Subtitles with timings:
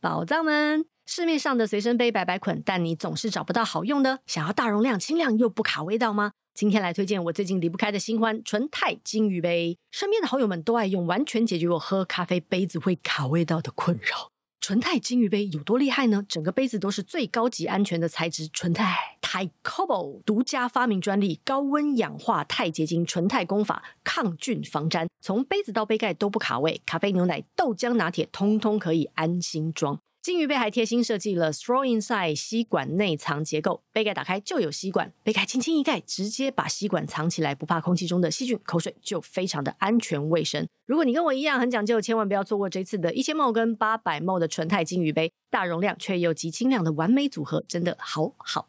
[0.00, 4.20] 宝藏们，市面上的随身杯白白捆，但你总是找不到好用的。
[4.26, 6.30] 想要大容量、轻量又不卡味道吗？
[6.54, 9.76] 今天来推荐我最近离不开的新欢——纯钛金鱼杯。
[9.90, 14.30] 身边的好友们都爱用，完全解决我喝咖啡杯子会卡味道的困扰。
[14.68, 16.22] 纯钛金鱼杯有多厉害呢？
[16.28, 18.84] 整个杯子都是最高级安全的材质，纯钛
[19.22, 26.82] 钛 Cobalt 独家发明专利，高温氧化钛结晶纯钛工法，抗菌防粘，从杯子到杯盖都不卡位。
[26.84, 29.98] 咖啡、牛奶、豆浆、拿铁，通通可以安心装。
[30.20, 40.66] 金鱼杯还贴心设计了 straw inside 吸管内藏结构，杯盖打开就有吸管，杯盖轻轻一盖，直接把吸管藏起来，不怕空气中的细菌、口水，就非常的安全卫生。
[40.86, 48.68] 如果你跟我一样很讲究，千万不要错过这次的一千 ml 跟八百 ml 的纯钛金鱼杯，大容量却又极轻量的完美组合，真的好好。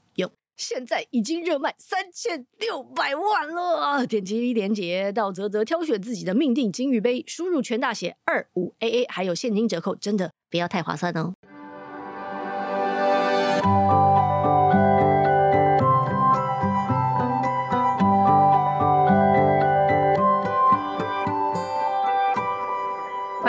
[0.59, 11.33] 现在已经热卖三千六百万了，点击链接到泽泽挑选自己的命定金玉杯，输入全大写二五 AA，还有现金折扣，真的不要太划算哦。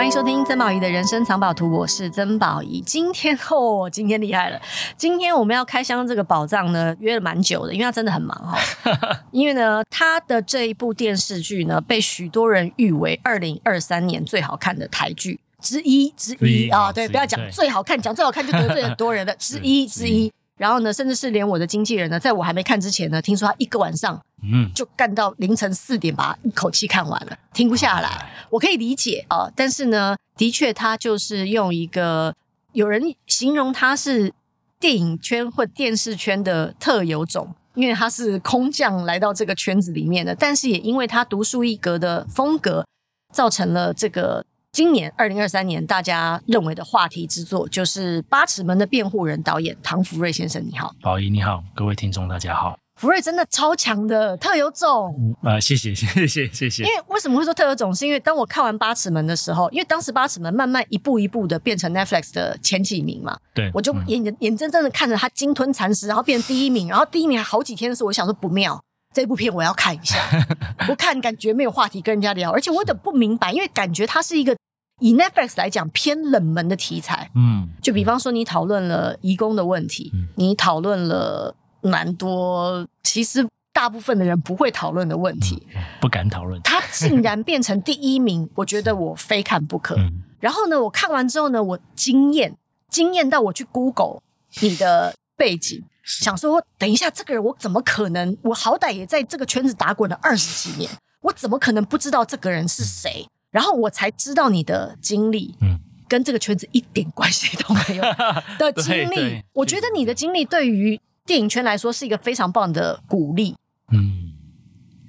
[0.01, 2.81] 欢迎收听曾宝仪的人生藏宝图，我是曾宝仪。
[2.81, 4.59] 今天哦，今天厉害了！
[4.97, 9.15] 今天我们要开箱这个宝藏呢，约了蛮久的，因为他真的很忙哈、哦。
[9.29, 16.91] 因为呢，他的这一部电视剧呢，被许多人誉为二零二三年最好看的台剧之一之一啊、哦。
[16.91, 20.33] 对，不要讲最好看，讲最好看就得罪很多人的之一之一。
[20.61, 28.29] 然后呢，甚至是连我的经纪人呢，在我还没看之前呢，听说他一个晚上，嗯，就干到凌晨四点，把一口气看完了，停不下来。
[28.51, 32.35] 我可以理解啊、哦，但是呢，的确他就是用一个
[32.73, 34.31] 有人形容他是
[34.79, 42.85] 电影圈或电视圈的特有种，因为他是空降来到这个圈子里面的，但是也因为他独树一格的风格，
[43.33, 44.45] 造成了这个。
[44.71, 52.77] 今年二零二三年，大家认为的话题之作就是《八尺门的辩护人》导演唐福瑞先生，你好，宝仪你好，各位听众大家好。
[52.95, 56.83] 福瑞真的超强的特有种，啊、呃，谢谢谢谢谢谢。
[56.83, 57.93] 因为为什么会说特有种？
[57.93, 68.81] 是因为当我看完《八尺门》的时候，因为当时《八尺门》慢慢一步一步的变成 Netflix 的前几名嘛，对，我就眼、嗯、眼睁睁的看着他鲸吞蚕食，然后变成第一名，然后第一名还好几天的时候，我想说不妙，
[69.13, 70.17] 这部片我要看一下，
[70.87, 74.55] 不看感觉没有话题跟人家聊，而且我有点不明白，因为感觉它是一个。
[74.99, 86.61] 以 Netflix 来讲，偏冷门的题材，嗯，就比方说你讨论了移工的问题，嗯、你讨论了蛮多，其实大部分的人不会讨论的问题，嗯、不敢讨论。
[86.61, 89.95] 它竟然变成第一名，我觉得我非看不可。
[89.95, 92.55] 嗯、然后呢，我看完之后呢，我惊艳，
[92.87, 94.21] 惊艳到我去 Google
[94.59, 98.37] 你的背景，想说，等一下这个人我怎么可能？
[98.43, 100.87] 我好歹也在这个圈子打滚了二十几年，
[101.21, 103.25] 我怎么可能不知道这个人是谁？
[103.25, 108.03] 嗯然后我才知道你的经历，嗯，跟这个圈子一点关系都没有
[108.57, 109.43] 的经历。
[109.51, 113.53] 我觉得你的经历对于电影圈来说是一个非常棒的鼓励。
[113.91, 114.20] 嗯，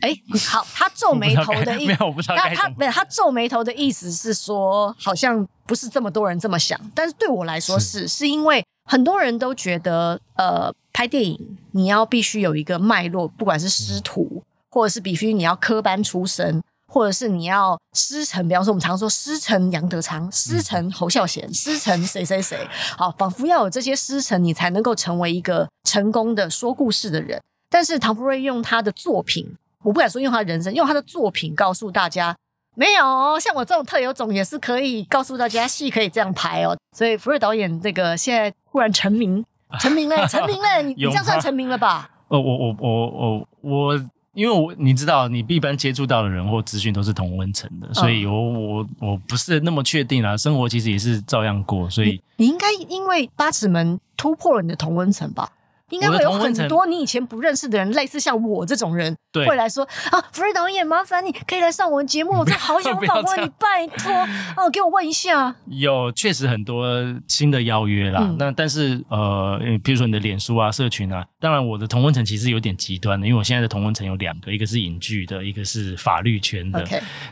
[0.02, 0.14] 哎，
[0.48, 1.96] 好，他皱眉头的意思，
[2.26, 16.62] 他他不是他皱眉头的意思是说，好像不是这么多人这么想，但是对我来说是，是，是因为很多人都觉得，呃，拍电影你要必须有一个脉络，不管是师徒，嗯、或者是必须你要科班出身。
[16.94, 27.40] 或者是你要师承，比方说我们常说师承杨德昌、师承侯孝贤、师承谁谁谁，好，仿佛要有这些师承，你才能够成为一个成功的说故事的人。
[27.70, 32.34] 但是唐福瑞用他的作品，我不敢说用他的人生，用他的作品告诉大家，
[32.74, 36.76] 没有像我这种特有种也是可以告诉大家戏可以这样拍哦。
[36.96, 39.44] 所以福瑞导演这个现在忽然成名，
[39.80, 42.10] 成名了，成名了，你 你这样算成名了吧？
[42.28, 44.10] 呃，我我我我我。
[44.34, 50.34] 因为我你知道，你一般接触到的人或资讯都是同温层的，所以我我我不是那么确定啊。
[50.34, 55.50] 生活其实也是照样过，所以你，你应该因为八尺门突破了你的同温层吧？
[55.92, 64.10] 应该会有很多你以前不认识的人，类似像我这种人，对会来说啊，福瑞导演，麻烦你可以来上我们节目， 我好想访问你，拜托
[64.56, 65.54] 哦，给我问一下。
[65.66, 66.86] 有确实很多
[67.28, 76.82] 新的邀约啦，嗯、那但是呃，比如说你的脸书啊、社群啊，当然我的同温层其实有点极端的，因为我现在的同温层有两个，一个是影剧的，一个是法律圈的。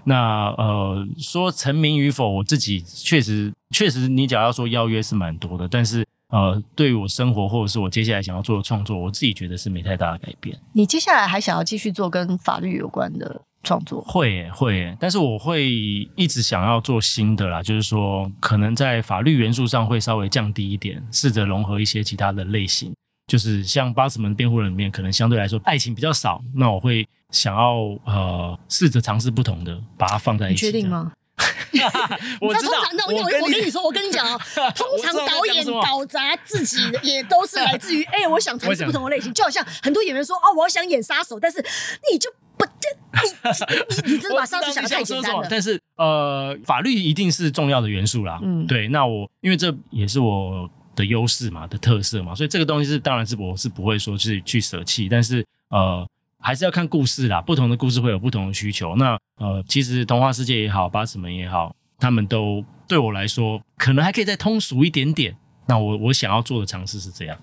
[0.05, 6.07] 那呃，说成名与否，我自己确实确实，你假如要说邀约是蛮多的，但是。
[6.31, 10.59] 呃，对于我生活或者是我接下来想要做的创作，我自己觉得是没太大的改变。
[10.73, 14.01] 你接下来还想要继续做跟法律有关的创作？
[14.03, 15.69] 会耶会耶，但是我会
[16.17, 22.93] 一直想要做新的啦，就是说可能在法律元素上会稍微降低一点，试着融合一些其他的类型。
[23.27, 30.67] 就是像《八尺门辩护人》里面，可能相对来说爱情比较少，那我会想要呃试着尝试不同的，把它放在一起。
[30.67, 31.13] 你确定吗？
[32.41, 34.39] 我知道，那我我跟你说，我跟你讲啊，
[34.77, 41.65] 通常导演搞砸自己也都是来自于 哎，我想尝试不同的类型，就好像很多演员说哦，我要想演杀手，但是
[42.13, 45.47] 你就不，你你你真的把杀手想的太简单了。
[45.51, 48.39] 但是呃，法律一定是重要的元素啦。
[48.43, 56.07] 嗯，对，那我因为这也是我的优势嘛，的特色嘛，所以这个东西是当然是我是不会说去去舍弃，但是呃。
[56.41, 58.97] 还是要看故事啦，不同的故事会有不同的需求。
[58.97, 65.37] 那呃，其实童话世界也好，八尺门也好，他们都对我来说，可能还可以再通俗一点点。
[65.67, 67.39] 那我我想要做的尝试是这样。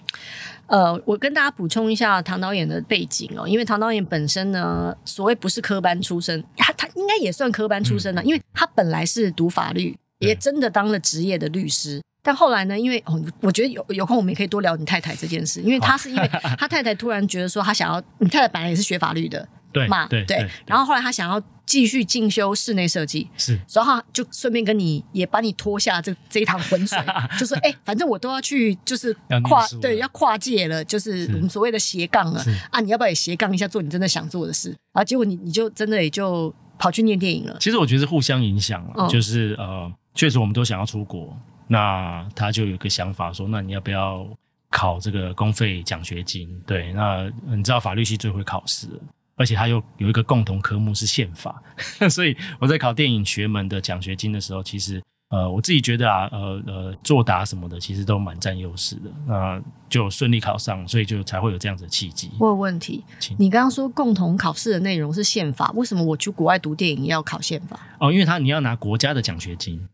[0.65, 12.01] 呃，我跟大家补充一下唐导演的背景哦，因为唐导演本身呢，所谓不是科班出身，他他应该也算科班出身的，嗯、因为他本来是读法律，也真的当了职业的律师。
[12.27, 12.77] 但后来呢？
[12.77, 16.27] 因为哦，我觉得有有空我们也可以多聊你太太这件事，因为他是因为
[16.59, 20.05] 他太太突然觉得说他想要，你太太本来也是学法律的， 对嘛？
[20.07, 20.45] 对对。
[20.65, 26.99] 然后后来他想要继续进修室内设计，是，然后就顺便跟你也把你拖下这这一趟浑水，
[27.39, 29.15] 就说哎，反正我都要去，就是
[29.45, 34.71] 跨对要跨界了，就是我们所谓的斜杠了啊，你要不要也斜杠一下，做你真的想做的事？
[34.91, 37.55] 然后结果你你就真的也就跑去念电影了。
[37.61, 41.33] 其实我觉得是互相影响了，就是呃，确实我们都想要出国。
[41.67, 44.27] 那他就有个想法说，那你要不要
[44.69, 46.49] 考这个公费奖学金？
[46.65, 48.87] 对，那你知道法律系最会考试，
[49.35, 51.61] 而且他又有一个共同科目是宪法，
[52.09, 59.11] 所以我在考电影学门的奖学金的时候，其实呃我自己觉得啊，呃呃作答什么的，其实都蛮占优势的。
[59.25, 62.31] 那就顺利考上，所以就才会有这样子的契机。
[62.39, 67.79] 我有问题，请你刚刚说共同考试的内容是宪法，为什么我去国外读电影要考宪法？
[67.99, 69.87] 哦，因为他你要拿国家的奖学金。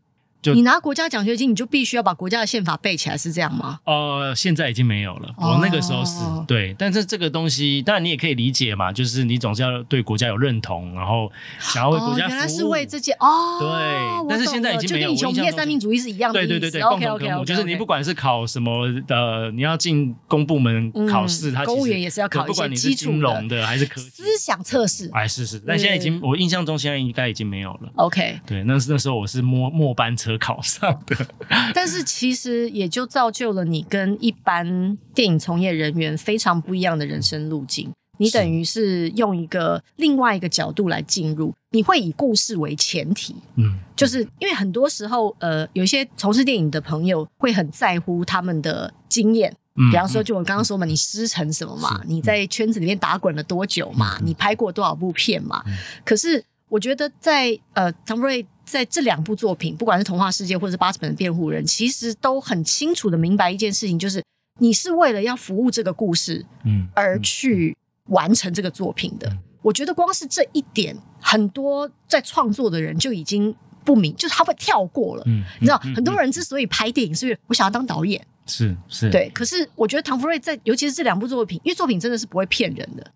[0.44, 3.80] 就你拿国家奖学金，你就必须要把国家的宪法背起来，是这样吗？
[3.84, 5.34] 呃，现在已经没有了。
[5.38, 13.58] 我那个时候是、哦、对，但是这个东西当然你也可以理解嘛，就是你总是要对国家有认同，然后想要为国家原来是为这件哦。
[13.58, 15.14] 对，但是现在已经没有。
[15.14, 16.38] 就跟以前三民主义是一样的。
[16.38, 25.08] 对对对对，共同科目就是你不管是考什么的，你要进公部门考试，嗯、它公务员也是要考不管你是金融的还是科思想测试。
[25.14, 27.90] 哎，是是，但现在已经，我印象中现在应该已经没有了。
[27.94, 31.16] OK，对，那是那时候我是末末班车考上的。
[31.74, 37.90] 但是其实也就造就了你跟一般电影从业人员非常不一样的人生路径。
[38.18, 43.34] 你等于是用一个另外一个角度来进入，你会以故事为前提。
[43.56, 49.52] 嗯，就是因为很多时候，呃，有一些从事电影的朋友会很在乎他们的经验。
[49.74, 52.00] 嗯，比方说，就我刚刚说嘛，你师承什么嘛？
[52.06, 54.16] 你在圈子里面打滚了多久嘛？
[54.22, 55.64] 你拍过多少部片嘛？
[56.04, 58.44] 可是我觉得在呃，唐福瑞。
[58.66, 64.24] 在这两部作品，不管是《童话世界》或者是《八十本的辩护人》，其实都很清楚的明白一件事情，就是
[64.58, 67.76] 你是为了要服务这个故事，嗯，而去
[68.06, 69.28] 完成这个作品的。
[69.28, 73.54] 嗯嗯、我觉得光是这一点，很多在创作的人就已经
[73.84, 75.22] 不明，就是他会跳过了。
[75.26, 79.30] 嗯，嗯你知道，嗯、很多人之所以拍电影，是因为我想要当导演，是是，对。
[79.34, 83.12] 可是我觉得唐福瑞在，尤其是这两部作品，因为作品真的是不会骗人的。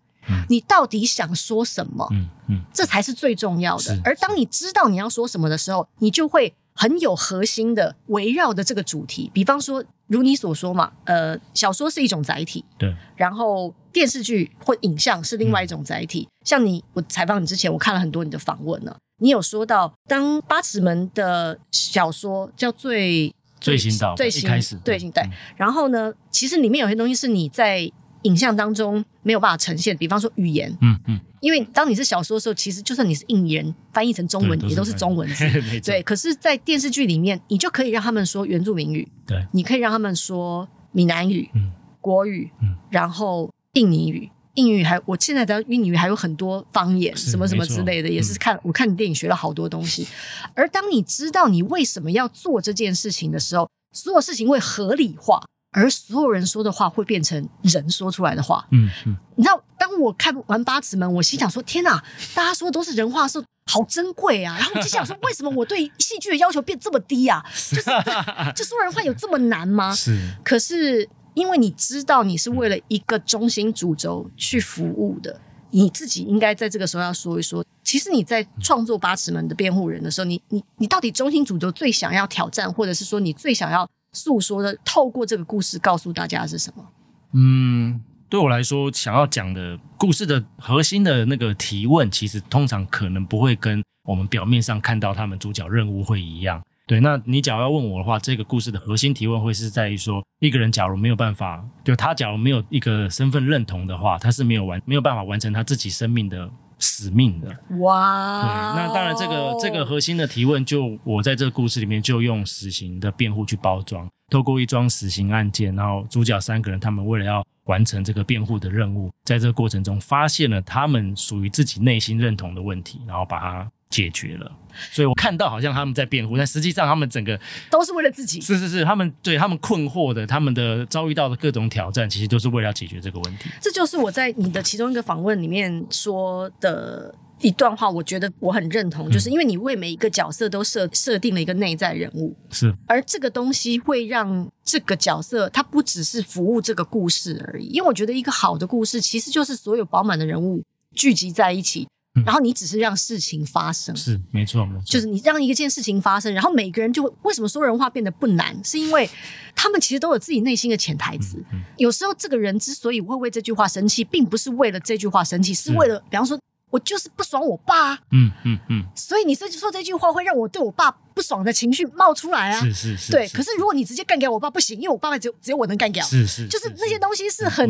[0.49, 2.07] 你到底想说什么？
[2.11, 3.99] 嗯嗯，这才是最重要的。
[4.03, 9.29] 而当你知道你要说什么的时候，你就会很有核心的围绕着这个主题。
[9.33, 12.95] 比方说，如你所说嘛，呃，小说是一种载体，对。
[13.15, 16.27] 然后电视剧或影像是另外一种载体。
[16.43, 18.95] 像你，我采访你之前，我看了很多你的访问呢。
[19.21, 25.29] 你有说到，当八尺门的小说叫最最新到最新开始对对。
[25.57, 27.91] 然后呢，其实里面有些东西是你在。
[28.23, 35.49] 影像当中没有办法呈现，比方说语言，嗯嗯，嗯因为当你是小说的时候，其实就算你是印尼人翻译成中文，也都是中文字，
[35.79, 35.91] 错。
[35.91, 36.03] 对。
[36.03, 41.71] 可是，在电视剧里面，你就可以让他们说原住民语，对，你可以让他们说闽南语、嗯、
[42.01, 50.05] 国语，嗯，然后印尼语、印语还，我现在知道印尼语还有很多方言，什么什么之类的，也是看、嗯、我看你电影学了好多东西。
[50.53, 55.41] 而当你知道你为什么要做这件事情的时候，所有事情会合理化。
[55.71, 58.65] 而所有人说的话会变成人说出来的话。
[58.71, 67.43] 嗯嗯，你知道，当我看完八尺门，我心想说：“天哪，大家说的都是人话，说好珍贵啊！”然后我就想说：“为什么我对戏剧的要求变这么低啊？
[67.69, 67.83] 就是
[68.55, 70.17] 就说人话有这么难吗？”是。
[70.43, 77.63] 可是因为你知道你是为了一个中心主轴去服务的，你自己应该在这个时候要说一说。
[77.83, 83.87] 其实你在创作八尺门的辩护人的时候，你你你到底中心主轴最想要挑战，或者是说你最想要？
[84.11, 86.85] 诉说的，透过这个故事告诉大家是什么？
[87.33, 96.61] 嗯，对我来说，想要讲的故事的核心的那个提问，其实通常可能不会跟我们表面上看到他们主角任务会一样。
[96.87, 106.49] 对，那你假如要问我的话，这个故事的核心提问会是在于说，一个人假如没有办法，就他假如没有一个身份认同的话，他是没有完没有办法完成他自己生命的
[106.79, 107.55] 使命的。
[107.77, 123.71] 哇，对，然这个这个核心的提问，就我在这个故事里面就用死刑的辩护去包装，透过一桩死刑案件，然后主角三个人他们为了要完成这个辩护的任务，在这个过程中发现了他们属于自己内心认同的问题，然后把它。
[123.89, 124.51] 解决了，
[124.91, 127.35] 所以我看到好像他们在辩护，但实际上他们整个
[127.71, 128.39] 都是为了自己。
[128.39, 133.49] 是是是，他们对他们困惑的，他们的遭遇到的各种挑战，其实都是为了要解决这个问题。
[133.59, 147.67] 这就是我在你的其中一个访问里面说的一段话，我觉得我很认同，就是因为你为每一个角色都设设定了一个内在人物，是，而这个东西会让这个角色他不只是服务这个故事而已。
[147.67, 151.87] 因为我觉得一个好的故事其实就是所有饱满的人物聚集在一起。
[152.25, 159.09] 然后你只是让事情发生，是没错没错，就是你让一个件事情发生，然后每个人就会为什么说人话变得不难，是因为
[159.55, 161.37] 他们其实都有自己内心的潜台词。
[161.37, 165.71] 嗯嗯、有时候这个人之所以会为这句话生气，并不是为了这句话生气，是。
[165.73, 166.37] 为了比方说
[166.69, 173.27] 我就是不爽我爸，嗯嗯嗯，所以你说说这句话会让我对我爸不爽的情绪冒出来啊，是是是，对。
[173.29, 177.69] 可是如果你直接干掉我爸不行，因为我爸爸只有只有我能干掉，是是，就是那些东西是很，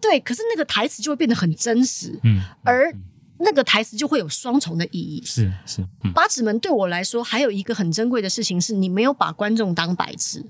[0.00, 0.20] 对。
[0.20, 2.92] 可是那个台词就会变得很真实，嗯，而。
[3.38, 5.22] 那个台词就会有双重的意义。
[5.22, 10.42] 是是，嗯、八尺门对我来说还有一个很珍贵的事情是，你没有把观众当白痴。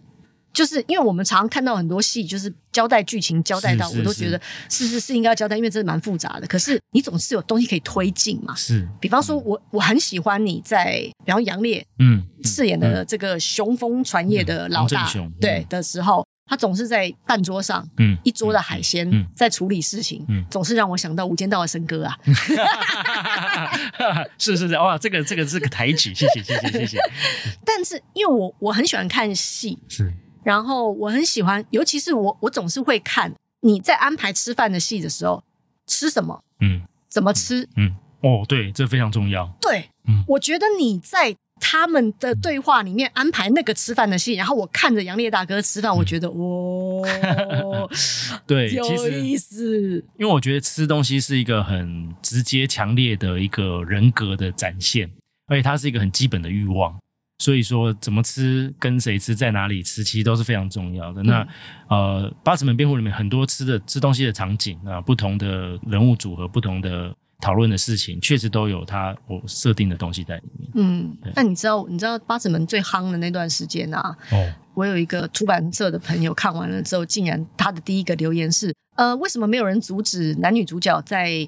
[0.56, 6.46] 就是因为我们常常看到很多戏，就是交代剧情交代到，我都觉得是是是应该要交代，因为这是蛮复杂的。
[6.46, 8.54] 可是你总是有东西可以推进嘛。
[8.54, 16.26] 是，比方说我我很喜欢你在，比方杨烈嗯饰演的这个雄风传业的老大、嗯嗯、对的时候。
[16.48, 22.16] 他总是在饭桌上，嗯，一桌的海鲜在处理事情，嗯，总是让我想到《无间道》的森哥啊，
[24.38, 26.98] 是是是，哇，这个这个是个抬举，谢谢谢谢谢谢。
[27.66, 30.14] 但是因为我我很喜欢看戏，是，
[30.46, 35.42] 然后我很喜欢，尤其是我我总是会看你在安排吃饭的戏的时候
[35.88, 41.36] 吃什么，嗯，怎么吃，嗯，嗯，哦，对，这非常重要，对，嗯，我觉得你在。
[41.58, 47.08] 他们的对话里面安排那个吃饭的戏，然后我看着杨烈大哥吃饭，我觉得哇
[48.46, 50.04] 对，有意思。
[50.18, 55.10] 因为我觉得吃东西是一个很直接、强烈的一个人格的展现，
[55.46, 56.94] 而且它是一个很基本的欲望。
[57.38, 61.22] 所以说，怎么吃、跟谁吃、在哪里吃，其实都是非常重要的。
[61.22, 61.48] 嗯、那
[61.88, 67.14] 呃，八尺门辩护里面很多吃的吃东西的场景啊，不同的人物组合，不同的。
[67.38, 70.70] 讨论的事情确实都有它我设定的东西在里面。
[70.74, 74.16] 嗯，那你知道你知道八尺门最夯的那段时间啊？
[74.32, 81.46] 哦，我有一个出版社的朋友看完了之后，竟然他的第一个留言是：呃，为什么没有人阻止男女主角在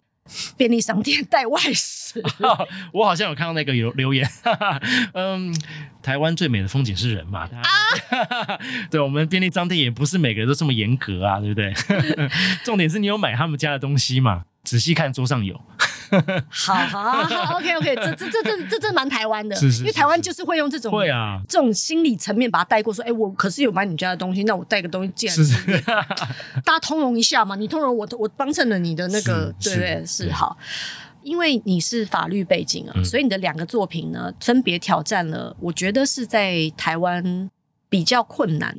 [0.56, 2.20] 便利商店带外食？
[2.40, 4.28] 哦， 我好像有看到那个留留言。
[5.14, 5.54] 嗯，
[6.02, 7.48] 台湾最美的风景是人嘛？
[7.62, 7.62] 啊，
[8.90, 11.72] 对，我们便利商店也不是每个人都这么严格啊，对不对？
[12.64, 14.44] 重点是你有买他们家的东西嘛？
[14.64, 15.60] 仔细看桌上有。
[16.48, 21.40] 好好好，OK OK， 这这这这这这蛮台湾的，是是是是，因为台湾就是会用这种会啊。
[21.48, 25.84] 这种心理层面把它带过，说，哎，我可是有买你家的东西，那我带个东西进来，
[26.64, 30.04] 大家通融一下嘛，你通融我，我帮衬了你的那个，对不对？
[30.06, 30.56] 是好，
[31.22, 37.50] 因为你是法律背景啊，嗯、所以你的两个作品呢，分别挑战了，我觉得是在台湾
[37.88, 38.76] 比较困难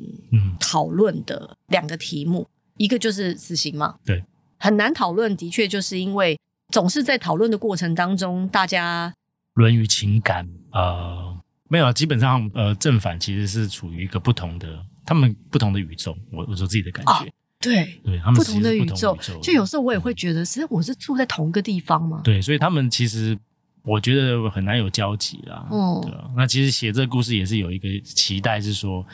[0.58, 4.24] 讨论的两个题目，嗯、一个就是死刑嘛，对，
[4.58, 6.38] 很难讨论，的确就是因为。
[6.70, 9.12] 总是在讨论的过程当中，大家
[9.54, 11.36] 论于情感，呃，
[11.68, 16.16] 没有，基本上，呃，正反其实是处于一个不同的，他们不同的宇宙。
[16.32, 17.26] 我我说自己的感觉，哦、
[17.60, 22.20] 对，对，他们不同的宇宙，就有时候我也会觉得，其实我是住在同一个地方嘛。
[22.24, 23.36] 对，所以他们其实
[23.82, 25.66] 我觉得很难有交集啦。
[25.70, 29.04] 嗯，对，那其实写这个故事也是有一个期待，是说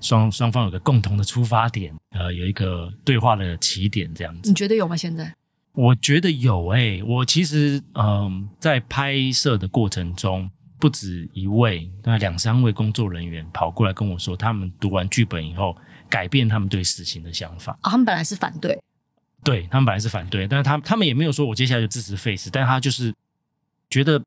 [0.00, 4.48] 双双方有个共同的出发点，呃，有一个对话的起点这样子。
[4.48, 4.96] 你觉得有吗？
[4.96, 5.34] 现在？
[5.76, 15.76] 我觉得有诶、欸，我其实嗯，在拍摄的过程中，不止一位，那两三位工作人员跑过来跟我说，他们读完剧本以后，
[16.08, 17.72] 改变他们对死刑的想法。
[17.82, 18.82] 啊、哦，他们本来是反对，
[19.44, 23.12] 对他们本来是反对，但是他他们也没有说我接下来就支持 Face，，但他就是
[23.90, 24.22] 觉得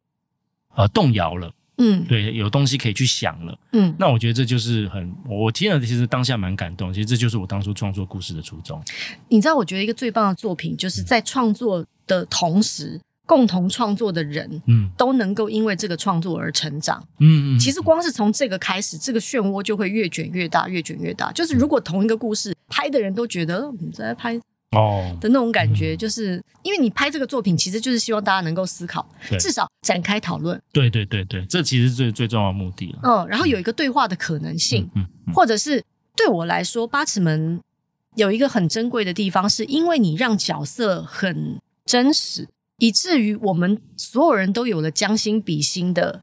[0.75, 1.51] 呃动摇了。
[1.79, 3.57] 嗯，对，有东西可以去想了。
[3.71, 6.93] 嗯，那我觉得这就是很，我听了其实当下蛮感动。
[6.93, 8.81] 其实这就是我当初创作故事的初衷。
[9.29, 17.01] 你知道，我觉得一个最棒的作品，就是在创作的同时，嗯、共同创作的人，嗯，都能够因为这个创作而成长。
[17.19, 17.59] 嗯嗯。
[17.59, 21.31] 其实光是从这个开始，这个漩涡就会越卷越大，越卷越大。
[21.31, 24.39] 就是如果同一个故事拍的人都觉得你在拍。
[24.72, 29.08] 哦，的那种感觉，就是因为你拍这个作品，其实就是希望大家能够思考，
[29.40, 30.62] 至少展开讨论。
[30.72, 33.00] 对对对对，这其实是最最重要的目的了。
[33.04, 35.84] 嗯，然后有一个对话的可能性，嗯，或者是
[36.16, 37.60] 对我来说，八尺门
[38.16, 42.48] 有一个很珍贵的地方，是因为你让角色很真实，
[42.78, 46.22] 以至于我们所有人都有了将心比心的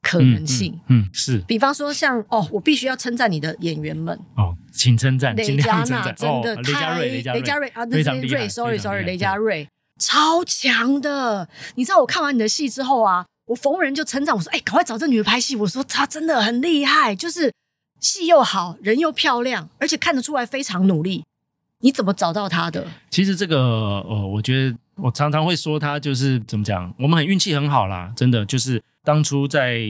[0.00, 0.78] 可能性。
[0.88, 1.38] 嗯，是。
[1.48, 9.68] 比方说像，像哦，我必须要称赞你的演员们哦，请称赞，雷佳娜真的雷佳瑞，雷佳瑞啊，那是瑞，sorry sorry，雷佳瑞
[9.98, 11.48] 超强的。
[11.74, 15.56] 你知道我看完你的戏之后啊，我逢人就称赞我说，哎，赶快找这女的拍戏。
[15.56, 17.52] 我说她真的很厉害，就是
[17.98, 21.24] 戏又好，人又漂亮，而且看得出来非常努力。
[21.80, 22.86] 你怎么找到她的？
[23.10, 29.80] 其实这个呃，我觉得我常常会说她就是怎么讲，我们很运气很好啦，真的就是当初在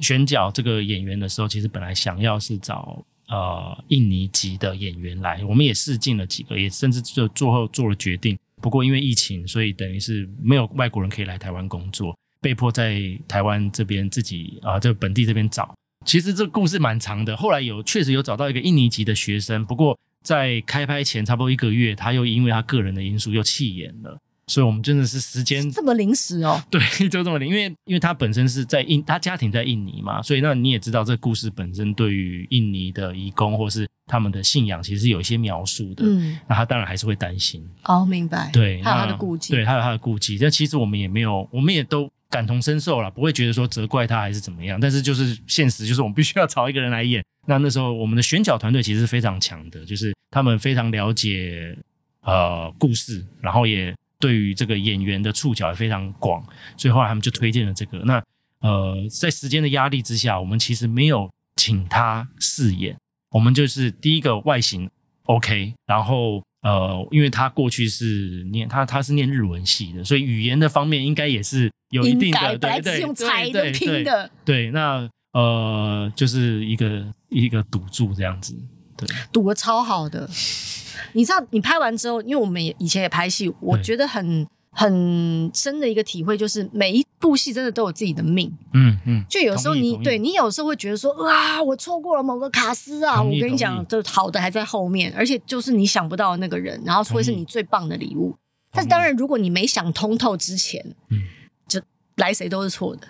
[0.00, 8.38] 选角这个演员的时候，其实本来想要是找呃印尼籍的演员来，我们也试镜了几个，也甚至就最后做了决定。
[8.62, 15.74] 不过因为疫情，所以等于是没有外国人可以来台湾工作，被迫在台湾这边自己啊，就、本地这边找。
[16.06, 19.98] 其实这个故事蛮长的，后来有确实有找到一个印尼籍的学生，不过。
[20.24, 26.62] 在开拍前差不多一个月，他又因为他个人的因素又弃演了，所以我们真的是时间这么临时哦。
[26.70, 36.04] 对，就这么临，因为因为他本身是在印，他家庭在印尼嘛，所以那你也知道，这个故事本身对于印尼的移工或是他们的信仰，其实是有一些描述的。
[36.06, 37.66] 嗯，那他当然还是会担心。
[37.84, 38.50] 哦，明白。
[38.52, 39.52] 对，他有他的顾忌。
[39.52, 40.38] 对，他有他的顾忌。
[40.38, 44.78] 但其实我们也没有，我们也都感同身受了，不会觉得说责怪他还是怎么样。
[44.78, 47.24] 但是就是现实，就是我们必须要找一个人来演。
[47.46, 51.76] 那那时候我们的选角团队其实是非常强的，就是他们非常了解
[52.22, 56.42] 呃故事，然后也对于这个演员的触角也非常广，
[56.78, 57.98] 所以后来他们就推荐了这个。
[58.06, 58.22] 那
[58.60, 62.96] 呃在时间的压力之下，我们其实没有请他试演，
[63.32, 64.88] 我们就是第一个外形
[65.24, 75.06] OK，然后呃因为他过去是念他他是念日文系的，所以语言的方面应该也是有一定的，对对用猜的拼的，对那。
[75.34, 78.56] 呃，就是一个一个赌注这样子，
[78.96, 80.28] 对，赌的超好的。
[81.12, 88.52] 你知道，你拍完之后，因为我们也以前也拍戏，我觉得很很深的一个体会就是，每一部戏真的都有自己的命。
[88.72, 93.22] 嗯嗯，就有时候你对你有时候会觉得说，哇，我错过了某个卡司啊！
[93.22, 98.36] 我跟你讲，就好的还在后面，而且就是你想不到的那个人，然后会是你最棒的礼物。
[98.72, 101.22] 但是当然，如果你没想通透之前，嗯，
[101.68, 101.80] 就
[102.16, 103.06] 来谁都是错的。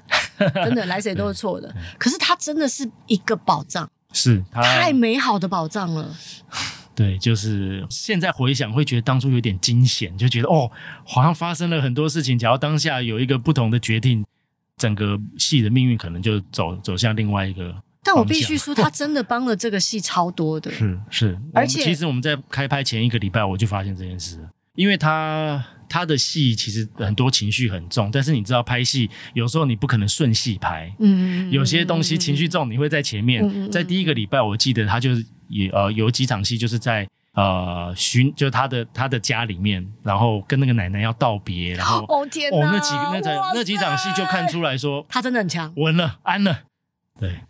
[0.53, 6.17] 真的来谁都是错的， 可是它真的是一个宝藏，是太美好的宝藏了。
[6.97, 10.71] 对，就是现在回想会觉得当初有点惊险，就觉得哦，
[11.05, 12.39] 好像发生了很多事情。
[12.39, 14.25] 假如当下有一个不同的决定，
[14.77, 17.75] 整个戏的命运可能就走走向另外一个。
[18.05, 20.71] 但我必须说，他真的帮了这个戏超多的。
[20.71, 24.39] 是 是，而且其实我们在开拍前一个礼拜我就发现这件事，
[24.77, 25.65] 因为他。
[25.89, 46.63] 他的戏其实很多情绪很重，但是你知道拍戏有时候你不可能顺戏拍，嗯，有些东西情绪重，你会在前面，嗯、在第一个礼拜，我记得他就是也呃有几场戏就是在呃寻就他的他的家里面，然后跟那个奶奶要道别，然后 哦天哪，哦那几那场那几场戏就看出来说他真的很强，稳了安了，
[47.19, 47.41] 对。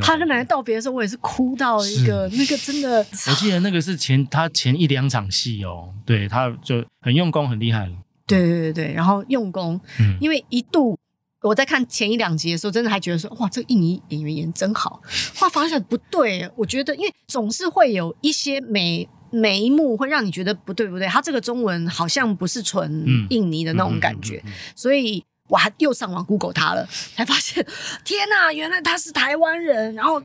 [0.00, 2.98] 他跟奶奶道别的时候，我也是哭到一个那个真的。
[3.28, 7.92] 我记得那个是前他前一两场戏哦，对，他就很用功，很厉害了。
[8.26, 10.98] 对对对对，然后用功，嗯，因为一度
[11.42, 15.02] 我在看前一两集的时候，真的还觉得说，哇，这个印尼演员演真好。
[15.34, 24.42] 后来发现不对，我觉得因为总是会有一些每每一幕会让你觉得不对不对，他这个中文好像不是纯印尼的那种感觉，
[24.74, 25.24] 所以。
[25.48, 27.64] 我还又上网 Google 他了，才发现
[28.04, 30.22] 天哪，原来他是台湾人，然后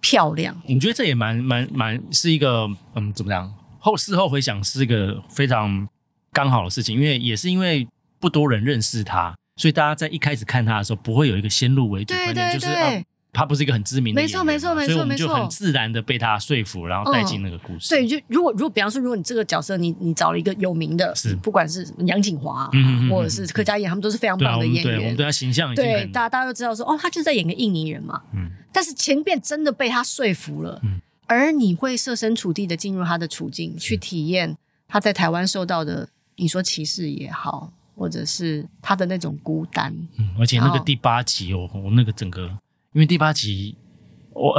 [0.00, 0.60] 漂亮。
[0.68, 3.52] 我觉得这也蛮蛮蛮是一个嗯，怎么样？
[3.78, 5.88] 后事后回想是一个非常
[6.32, 7.86] 刚好的事情，因为也是因为
[8.20, 12.66] 不多人认识他，所以大家在一开始看他的时候不会有一个先入为主观念，就是。
[12.66, 17.88] 啊他不是一个很知名的没错没错没错，所以我们就很自然的被他说服，然后带进那个故事。
[17.88, 24.98] 嗯、对，就如果如果比方说，如果你这个角色你你找了一个有名的，是不管是杨景华，嗯、或者是柯佳嬿，他们都是非常棒的演员。
[24.98, 28.20] 对，我们对他形象，对大家大家都知道说，哦，他就是在演个印尼人嘛。
[28.34, 28.50] 嗯。
[28.70, 31.00] 但是前面真的被他说服了，嗯。
[31.26, 34.54] 而你会设身处地的进入他的处境，去体验
[34.86, 39.94] 他在台湾受到的，你说歧视也好，或者是他的那种孤单。
[40.18, 40.28] 嗯。
[40.38, 42.50] 而且那个第八集哦，我那个整个，
[42.92, 43.76] 因为第八集。
[44.34, 44.58] 我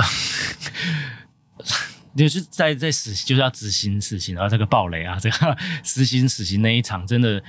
[2.15, 7.43] 就是在在死，就是要执行死刑，然后这个暴雷啊，这个 执行死刑那一场，真的。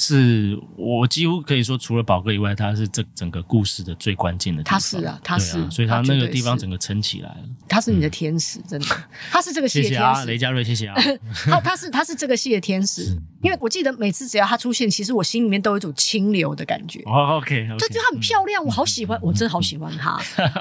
[0.00, 4.78] 是我几乎可以说，除了宝哥以外，他是这整个故事的最关键的地方。
[4.78, 7.40] 他是啊，他是，啊、所以他那个地方整个撑起来了。
[7.68, 8.86] 他是你的天使，嗯、真的，
[9.28, 9.98] 他是这个戏的天使。
[9.98, 10.94] 谢谢啊，雷佳瑞，谢谢啊。
[11.50, 17.00] 他他是他是这个戏的天使，因为我记得每次只要他出现，其实我心里面都有一种清流的感觉。
[17.04, 20.16] 哦，OK，就觉得他很漂亮，我好喜欢，我真的好喜欢他。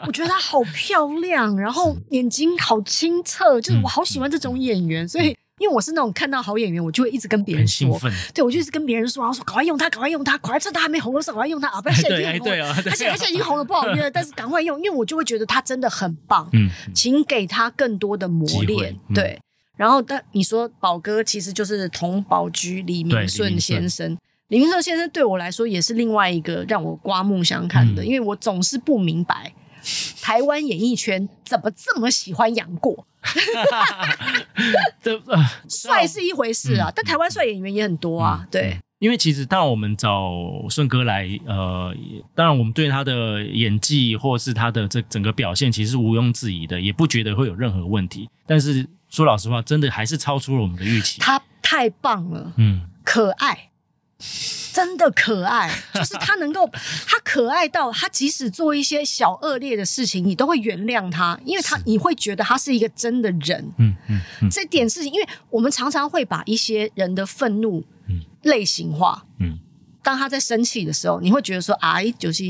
[0.08, 5.38] 我觉得他好漂亮，然后 眼睛好清澈，就是我好喜欢这种演员，所以。
[5.60, 8.32] 因为我是那种看到好演员，我就会一直跟别人说，很兴奋。
[8.34, 11.82] 对我就一直跟别人说，然后说赶快用他，赶快用他，赶快趁他还没红的时候赶快用他啊！
[11.82, 19.40] 不然 现在已经红了，对啊，而且而且已经红了不好约， 但是赶快用，因为我就会觉得他真的很棒，嗯，请给他更多的磨练，嗯、对。
[19.76, 24.18] 然后但你说宝哥其实就是同宝居李明顺先生。
[24.48, 29.54] 李明顺先生对我来说也是另外一个让我刮目相看的，嗯、因为我总是不明白
[30.22, 33.06] 台湾演艺圈怎么这么喜欢杨过。
[35.70, 38.40] 帅是一回事啊，嗯、但台湾帅演员也很多啊。
[38.44, 40.32] 嗯、对，因为其实当我们找
[40.70, 41.94] 顺哥来，呃，
[42.36, 48.30] 当然我们对他的演技或是他的这整个表现其实是毋庸置疑的，也不觉得会有任何问题。
[48.46, 51.20] 但是说老实话，真的还是超出了我们的预期。
[51.20, 53.72] 他太棒了，嗯，可爱。
[54.74, 56.70] 真的可爱， 就是他能够，
[57.08, 63.72] 他可爱到他即使做一些小恶劣的事情，你都会原谅他，因为他你会觉得他是一个真的人。
[63.80, 67.84] 嗯嗯，嗯这点事情，因为我们常常会把一些人的愤怒
[68.44, 69.26] 类型化。
[69.40, 69.58] 嗯，
[70.04, 72.44] 当他在生气的时候，你会觉得说啊，就是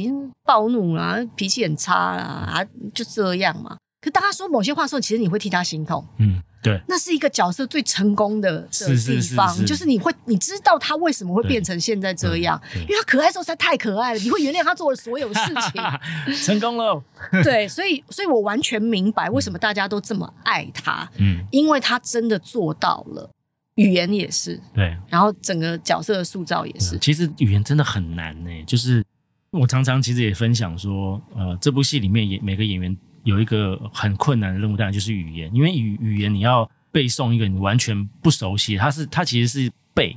[0.43, 3.77] 暴怒啊，脾气很差啊，就这样嘛。
[4.01, 6.05] 可当他说某些话的时候，其实你会替他心痛。
[6.19, 6.41] 嗯。
[6.63, 15.39] 对，那是一个角色最成功的的地方，就是你会你知道他为什么会变成现在这样，因为他可爱的时候实在太可爱了，你会原谅他做的所有事
[15.71, 17.01] 情， 成功了。
[17.43, 23.29] 对，所以所以我完全明白为什么大家都这么爱他，嗯，因为他真的做到了，
[23.75, 26.97] 语言也是对，然后整个角色的塑造也是。
[26.97, 29.05] 其实语言真的很难呢，就是
[29.51, 32.97] 我常常其实也分享说，呃，这部戏里面演每个演员。
[33.27, 40.15] 有一个很困难的任务，当然就是语言，因为语语言你要背诵一个你完全不熟悉，它是它其实是背，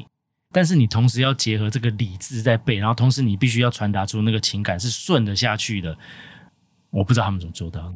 [0.52, 5.98] 但是你同时要结合这个理智在背，然后同时你必须要传达出那个情感是顺得下去的。
[6.90, 7.94] 我不知道他们怎么做到的。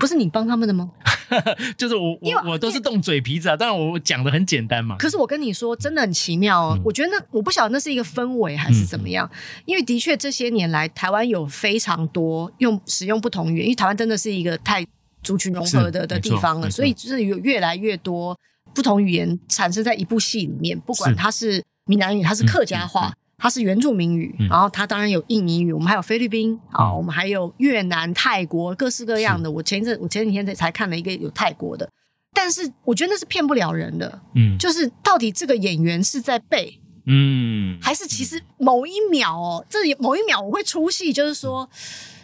[0.00, 0.90] 不是你帮他们的吗？
[1.76, 3.56] 就是我，我我都是动嘴皮子啊。
[3.56, 4.96] 当然我讲的很简单嘛。
[4.98, 6.74] 可是我跟你说，真的很奇妙哦。
[6.76, 9.30] 嗯、我觉得那我不晓得那是一个氛围还是怎么样。
[9.30, 14.84] 嗯、因为的确这些年来，台湾有非常多用使用不同语言，因为台湾真的是一个太
[15.22, 18.36] 族群融合的的地方了，所以就是有越来越多
[18.74, 20.80] 不同语言产生在一部戏里面。
[20.80, 23.08] 不管它是闽南语，它是客家话。
[23.08, 29.50] 嗯嗯嗯它是原住民语，嗯、然后它当然有印尼语，我们还有菲律宾啊，嗯、我们还有越南、泰国，各式各样的。
[29.50, 31.88] 我前一阵，我前几天才才看了一个有泰国的，
[32.34, 34.20] 但是我觉得那是骗不了人的。
[34.34, 41.68] 嗯，就是到底这个演员是在背，嗯，还是其实某一秒哦，这某一秒我会出戏，就是说。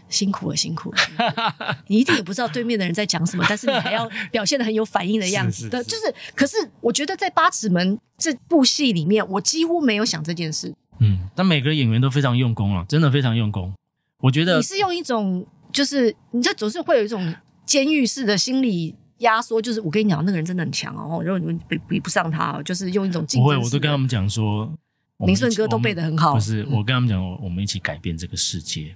[0.09, 1.79] 辛苦了，辛苦了！
[1.89, 6.15] 你一定也不知道对面的人在讲什么，但是你还要表现的很有反应的样子 的，就是。
[6.33, 10.73] 可是我觉得在《八尺门》这部戏里面，我几乎没有想这件事。
[11.01, 13.73] 嗯，但每个演员都非常用功啊，真的非常用功。
[14.19, 23.43] 我觉得你是用一种，就是你这总是会有一种监狱式的心理压缩，就是我跟你讲，那个人真的很强哦，然后你们比比不上他，就是用一种竞争。
[23.43, 24.73] 不会，我都跟他们讲说，
[25.27, 26.35] 林顺哥都背得很好。
[26.35, 28.95] 不是，我跟他们讲，我们一起改变这个世界。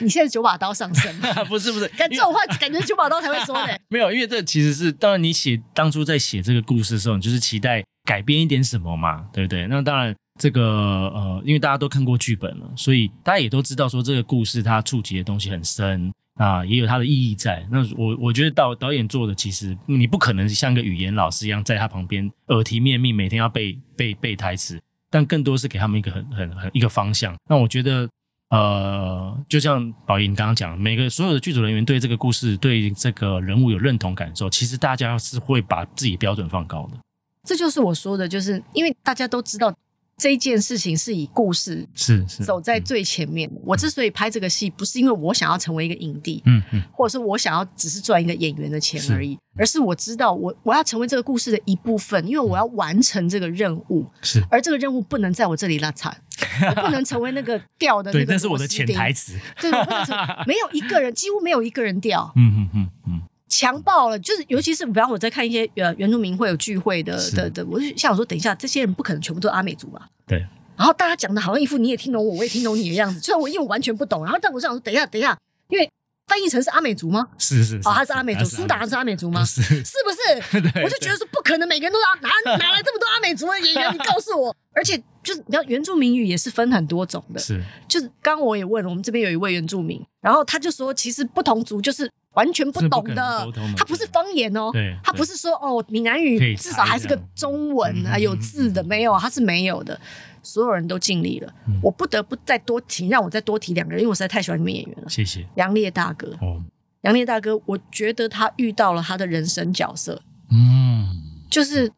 [0.00, 1.14] 你现在九把刀上身
[1.48, 3.80] 不是 不是，感 这种话感觉九把刀才会说的。
[3.88, 9.66] 没有，因为这其实是当然，你写当初在写这个故事的时候，你就是期待改变一点什么嘛，对不对？
[9.68, 17.66] 那当然，这个呃，因为大家都看过剧本了，所以大家也都知道说这个故事它触及的东西很深啊，也有它的意义在。
[17.70, 27.36] 那我我觉得导导演做的，其实你不可能像个语言老师一样在他旁边耳提面命，每天要背背背台词，但更多是给他们一个很很很一个方向。
[27.48, 28.08] 那我觉得。
[28.50, 36.96] 呃，就像宝仪你刚刚讲，每个所有的剧组人员对这个故事、对这个人物有认同感受，其实大家是会把自己标准放高的。
[37.44, 39.70] 这就是我说的，就是因为大家都知道。
[40.18, 43.48] 这一件事情是以故事是是走在最前面。
[43.64, 54.04] 我之所以拍这个戏，不是因为我想要成为一个影帝，嗯嗯，或者是我想要只是赚一个演员的钱而已，而是我知道我我要成为这个故事的一部分，因为我要完成这个任务。
[54.20, 56.20] 是，而这个任务不能在我这里拉惨，
[56.68, 58.26] 我不能成为那个掉的那个。
[58.26, 59.38] 对，那是我的潜台词。
[59.60, 60.16] 对，我不能成，
[60.48, 62.32] 没有一个人，几乎没有一个人掉。
[62.34, 63.22] 嗯嗯嗯嗯。
[63.48, 70.08] 强暴了，就是尤其是比方我在看一些呃原住民会有聚会的是的的，我就想说，等一下这些人不可能全部都是阿美族吧？
[70.26, 70.46] 对。
[70.76, 74.22] 然后大家讲的好像一副你也听懂我，我也听懂你的样子，虽然我因为我完全不懂。
[74.24, 75.36] 然后但我想说，等一下，等一下，
[75.70, 75.90] 因为
[76.28, 77.26] 翻译成是阿美族吗？
[77.36, 79.42] 是是是，哦，他是阿美族，苏打是阿美族吗？
[79.46, 80.60] 是是不是？
[80.84, 84.54] 我就觉得说不可能，每个人都要拿拿来这么多阿美族的演员，你告诉我。
[84.72, 92.08] 而且就是你知道原住民语也是分很多种的，是就是刚刚我也问了，我们这边有一位原住民，然后他就说，其实不同族就是。
[92.38, 94.70] 完全不懂的，它不是方言哦，
[95.02, 100.00] 它不是说哦，闽南语至少还是个中文啊，有字的没有，它是没有的。
[100.40, 105.08] 所有人都尽力了，我不得不再多提，让我再多提两个人，因为我实在太喜欢你们演员了。
[105.08, 106.28] 谢谢杨烈大哥。
[106.40, 106.62] 哦，
[107.02, 110.22] 杨烈大哥，我觉得他遇到了他的人生角色。
[110.50, 111.08] 嗯，
[111.50, 111.90] 就是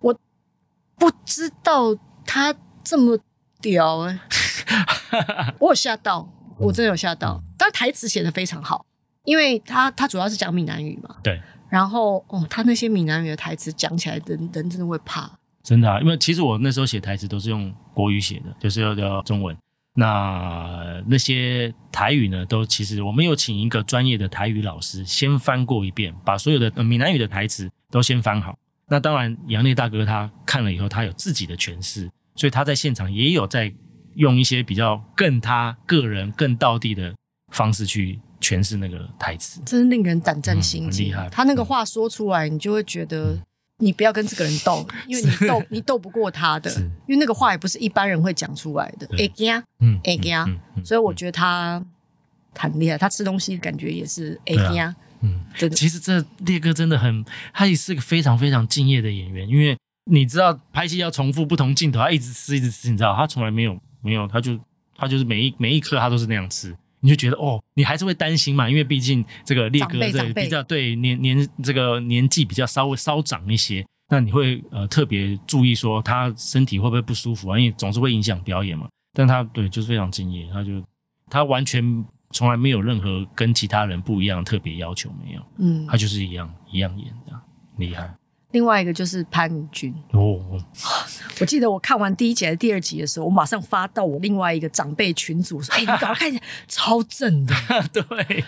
[0.00, 0.18] 我
[0.98, 1.96] 不知道
[2.26, 3.18] 他这么
[3.62, 4.20] 屌哎、
[5.12, 7.40] 欸， 我有吓到，我真的有吓到。
[7.56, 8.84] 但台词写的非常好，
[9.26, 11.38] 因为他他主要是讲闽南语嘛，对。
[11.68, 15.30] 然后哦，他那些闽南语的台词讲起来，人人真的会怕。
[15.62, 19.54] 真的啊，因为其实我那时候写台词都是用国语写的，就是要要中文。
[19.98, 28.56] 那那些台语呢，都其实我们有请一个专业的台语老师先翻过一遍，把所有的闽南语的台词都先翻好。
[28.88, 33.74] 那当然，杨烈大哥他看了以后，他有自己的诠释，所以他在现场也有在
[34.14, 37.12] 用一些比较更他个人更道地的
[37.48, 41.08] 方式去诠释那个台词，真是令人胆战心惊。
[41.08, 41.28] 嗯，很厉害。
[41.30, 43.32] 他那个话说出来，你就会觉得。
[43.32, 43.42] 嗯
[43.78, 46.70] 你不要跟这个人斗， 因为你斗你斗不过他的，
[47.06, 49.06] 因为那个话也不是一般人会讲出来的。
[49.08, 50.32] 会惊，嗯，会惊，
[50.82, 51.84] 所以我觉得他
[52.54, 52.96] 很厉害。
[52.96, 54.82] 他吃东西感觉也是会惊，
[55.20, 55.76] 嗯，真的。
[55.76, 57.22] 其实这烈哥真的很，
[57.52, 59.46] 他也是个非常非常敬业的演员。
[59.46, 59.76] 因为
[60.10, 64.58] 你知道拍戏要重复不同镜头，他一直吃一直吃，你知道他从来没有没有，他就
[64.96, 66.74] 他就是每一每一颗他都是那样吃。
[67.00, 77.58] 你就觉得哦，你还是会担心嘛，因为毕竟这个烈哥这比较对年年这个年纪比较稍微稍长一些，那你会呃特别注意说他身体会不会不舒服啊？
[77.58, 78.88] 因为总是会影响表演嘛。
[79.12, 80.82] 但他对就是非常敬业，他就
[81.30, 87.32] 他完全从来没有任何跟其他人不一样特别要求没有，嗯，他就是一样一样演的，
[87.78, 88.14] 厉害。
[88.52, 90.40] 另外一个就是潘宇君哦，
[91.40, 97.54] 我记得我看完第一集还是第二集的时候，我马上发到我另外一个长辈群组说：“哎、欸，你赶快看一下，超正的，
[97.92, 98.44] 对，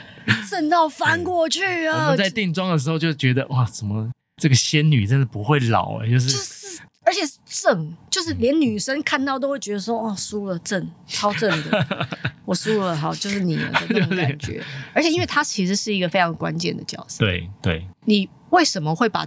[0.49, 6.31] 正到翻过去啊！”我们在定妆的时候就觉得哇，怎么这个仙女真的不会老哎、欸，就是。
[6.31, 6.59] 就是
[7.05, 12.07] 而且是正，就是连女生看到都会觉得说：“哦，输了正，超正的，
[12.45, 17.25] 我输了，好，就是你了的那种感觉。”而且，因为她其实是一个非常关键的角色。
[17.25, 19.27] 对对，你为什么会把？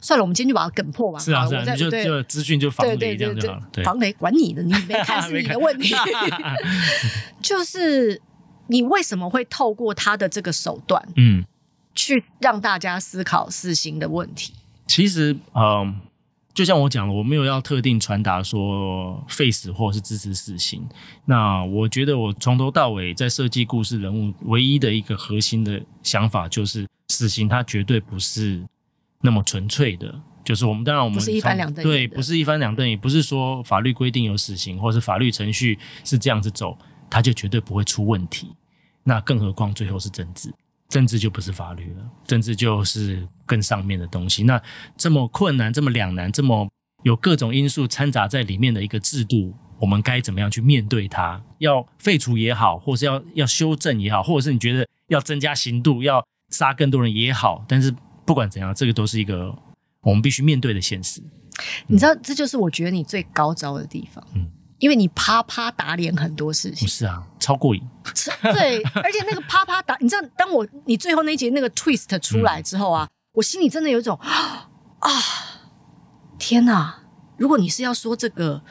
[0.00, 1.18] 算了，我们今天就把它梗破吧。
[1.18, 3.62] 是啊，是啊，就就资讯就防雷这样就好了。
[3.84, 5.94] 防雷管你的，你没看是你的问题。
[7.42, 8.20] 就是
[8.68, 11.44] 你为什么会透过他的这个手段，嗯，
[11.94, 14.54] 去让大家思考死刑的问题？
[14.86, 16.00] 其实，嗯。
[16.52, 20.84] 就像我讲了，我没有要特定传达说废死或是支持死刑。
[21.24, 28.64] 那我觉得我从头到尾在设计故事人物，唯一的一个核心的想法就是，死刑它绝对不是
[29.20, 30.20] 那么纯粹的。
[30.42, 36.78] 就是我们当然我们不是一翻两瞪，对，不是一翻两瞪眼，也不是说法律规定有死刑，或是法律程序是这样子走，
[37.10, 38.50] 它就绝对不会出问题。
[39.04, 40.50] 那更何况最后是政治。
[40.88, 44.42] 政治就不是法律了，政治就是更上面的东西。
[44.42, 44.60] 那
[44.96, 46.68] 这么困难、这么两难、这么
[47.04, 51.40] 有各种因素掺杂在里面的一个制度，我们该怎么样去面对它？
[51.58, 59.54] 要废除也好，或是要要修正也好，或者是你觉得要增加刑度、要杀更多人也好，但是不管怎样，这个都是一个
[60.02, 61.22] 我们必须面对的现实。
[61.86, 64.24] 你知道，这就是我觉得你最高招的地方。
[64.34, 64.50] 嗯。
[64.78, 67.82] 因为你啪啪打脸很多事情，不是啊，超过瘾。
[68.42, 74.16] 对， 而且那个啪啪打，你知道，当我你最后那一节那个 twist 出来之后啊，嗯、我心里真的有一种
[75.00, 75.10] 啊，
[76.38, 77.02] 天哪！
[77.36, 78.62] 如果你是要说这个，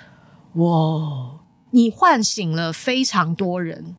[0.54, 3.96] 哇，你唤醒了非常多人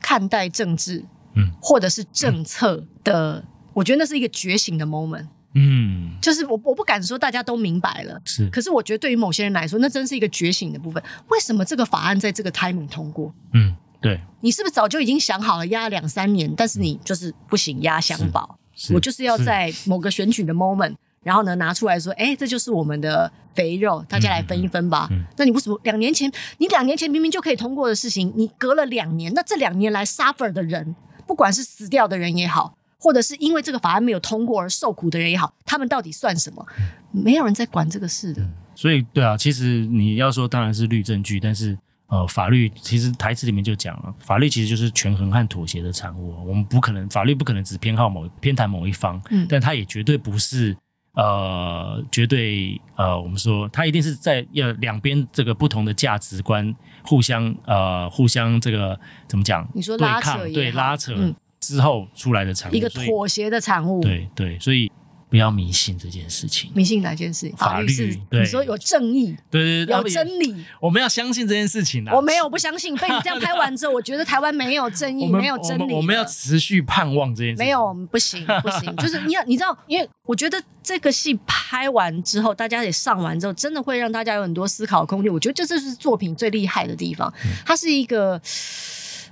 [0.00, 1.04] 看待政治，
[1.36, 5.26] 嗯，或者是政策的，嗯、我觉得那是一个觉醒的 moment。
[5.56, 11.00] 嗯，就是我我不敢说大家都明白了，是，可是我觉得对于某些人来说，那真是一个觉醒的部分。
[11.28, 13.32] 为什么这个法案在这个 timing 通过？
[13.52, 18.58] 嗯，对，你是不是早就已经想好了压两三年，但是你就是不行压箱宝，
[18.92, 25.06] 我就是要在某个选举的 moment，然后呢拿出来说，哎，这就是我们的肥肉，大家来分一分吧。
[25.12, 32.76] 嗯，那你为什么两年前你两年前明明就可以通过的事情，你隔了两年，那这两年来 suffer 的人，不管是死掉的人也好。
[32.96, 36.66] 或者是因为这个法案没有通过而受苦的人也好，他们到底算什么？
[37.12, 38.42] 没有人在管这个事的。
[38.74, 46.34] 所以，对啊，其实你要说当然是律政剧，但是呃，法律其实台词里面就讲了，法律其实就是权衡和妥协的产物。
[46.48, 50.74] 我们不可能，法律不可能只偏好某偏袒某一方，嗯，但它也绝对不是
[51.14, 59.66] 呃，绝对呃，我们说它一定是在要两边这个不同的价值观互相呃互相这个怎么讲？
[59.74, 61.14] 你说拉扯对抗对拉扯。
[61.16, 64.02] 嗯之后出来的产物，一个妥协的产物。
[64.02, 64.92] 对对，所以
[65.34, 66.70] 不要迷信这件事情。
[66.76, 67.52] 迷信哪件事？
[67.56, 70.64] 法律你说有正义，对对对，有真理。
[70.80, 72.14] 我们要相信这件事情啊！
[72.14, 75.92] 我没有不相信，被你这样拍完之后，我觉得台湾没有正义，没有真理。
[75.92, 77.64] 我们要持续盼望这件事情。
[77.64, 85.32] 没有，不行 不行，就是你要你知道，因为我觉得这个戏拍完之后，大家也上完之后，真的会让大家有很多思考空间。
[85.32, 87.34] 我觉得这就是作品最厉害的地方，
[87.66, 88.40] 它是一个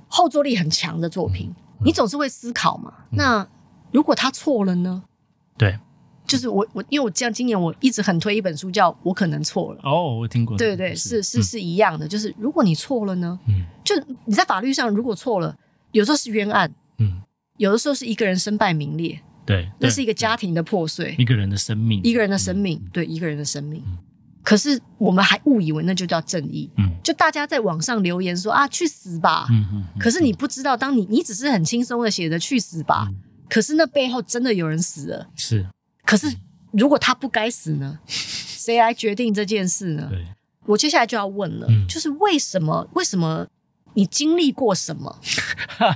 [0.08, 1.54] 后坐力很强的作品。
[1.84, 2.92] 你总是会思考嘛？
[3.12, 3.46] 那
[3.92, 5.04] 如果他错了呢？
[5.58, 5.78] 对，
[6.32, 15.54] 就是我我因为我这样今年我一直很推一本书叫《我可能错了》哦，我听过，对对是是是一样的，就是如果你错了呢，嗯，就你在法律上如果错了，
[15.90, 17.20] 有时候是冤案，嗯，
[17.58, 23.84] 有的时候是一个人身败名裂，对，那是一个家庭的破碎，一个人的生命，一个人的生命，对，一个人的生命。
[24.42, 33.08] 可是我们还误以为那就叫正义，嗯，就大家在网上留言说啊，去死吧，嗯嗯，可是你不知道，当你你只是很轻松的写着去死吧，
[33.50, 35.66] 可是那背后真的有人死了，是。
[36.04, 36.26] 可是
[36.72, 37.98] 如果他不该死呢？
[38.06, 40.06] 谁来决定这件事呢？
[40.10, 40.24] 对，
[40.66, 42.86] 我接下来就要问了，就是为什么？
[42.94, 43.46] 为什么
[43.94, 45.18] 你经历过什么，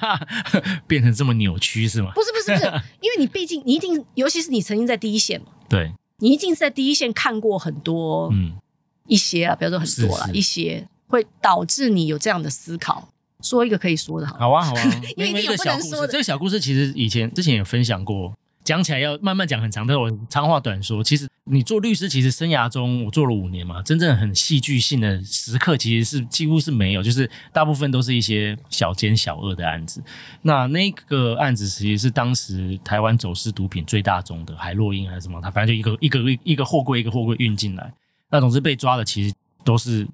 [0.86, 2.10] 变成这么扭曲是吗？
[2.14, 2.64] 不是不是不是，
[3.00, 5.92] 因为你毕竟你一定，尤其是你曾经在第一线嘛，对。
[6.18, 8.56] 你一定是在第一线看过很多，嗯，
[9.06, 13.10] 一些啊，不要说很多了，一些会导致你有这样的思考。
[13.42, 16.08] 说一个可以说的好，好啊，好啊，因为有不能说的。
[16.08, 18.32] 这个小故事其实以前之前也分享过，
[18.66, 21.00] 讲起来要慢慢讲很长，但是我长话短说。
[21.02, 30.02] 其实你做律师，其实生涯中我做了五年嘛，真正很戏剧性的时刻其实是几乎是没有，就是大部分都是一些小奸小恶的案子。
[30.42, 37.94] 那那个案子其实是当时台湾走私毒品最大宗的海洛因还是什么，他反正就一个一个一个货柜一个货柜运进来。
[38.29, 39.33] 那总之被抓的其实
[39.64, 40.05] 都是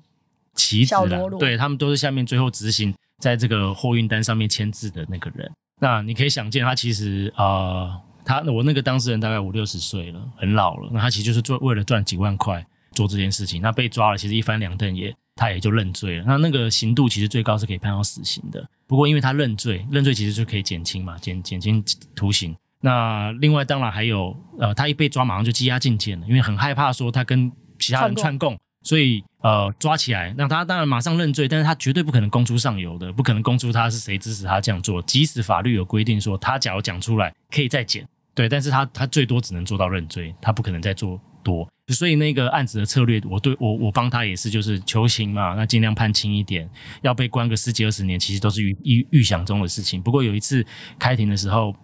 [0.55, 5.51] 棋子的，对，他们都是下面最后执行在这个货运单上面签字的那个人。
[5.81, 7.45] 那你可以想见，他其实啊。
[7.45, 10.91] 呃他我那个当事人大概五六十岁了，很老了。
[10.93, 13.61] 那他其实就是做为了赚几万块做这件事情。
[13.61, 16.25] 那被抓了，其实一翻两瞪眼，他也就认罪了。
[16.27, 18.65] 那那个刑度其实最高是可以判到死刑的。
[18.87, 21.83] 不过因为他认罪，认罪其实就可以减轻嘛，减减轻
[22.15, 22.55] 徒刑。
[22.81, 35.01] 那另外当然还有，呃，他一被抓马上就羁押禁见了，因为很害怕说他跟其他人串供，所以呃抓起来，那他当然马上认罪，但是他绝对不可能供出上游的，不可能供出他是谁支持他这样做。
[35.03, 38.07] 即使法律有规定说他假如讲出来可以再减。
[38.35, 46.67] 对，但是他他最多只能做到认罪，他不可能再做多，所以那个案子的策略，我对我我帮他也是，就是求情嘛，那尽量判轻一点，
[47.03, 50.01] 要被关个十几二十年，其实都是预预预想中的事情。
[50.01, 50.65] 不过有一次
[50.99, 51.75] 开庭的时候，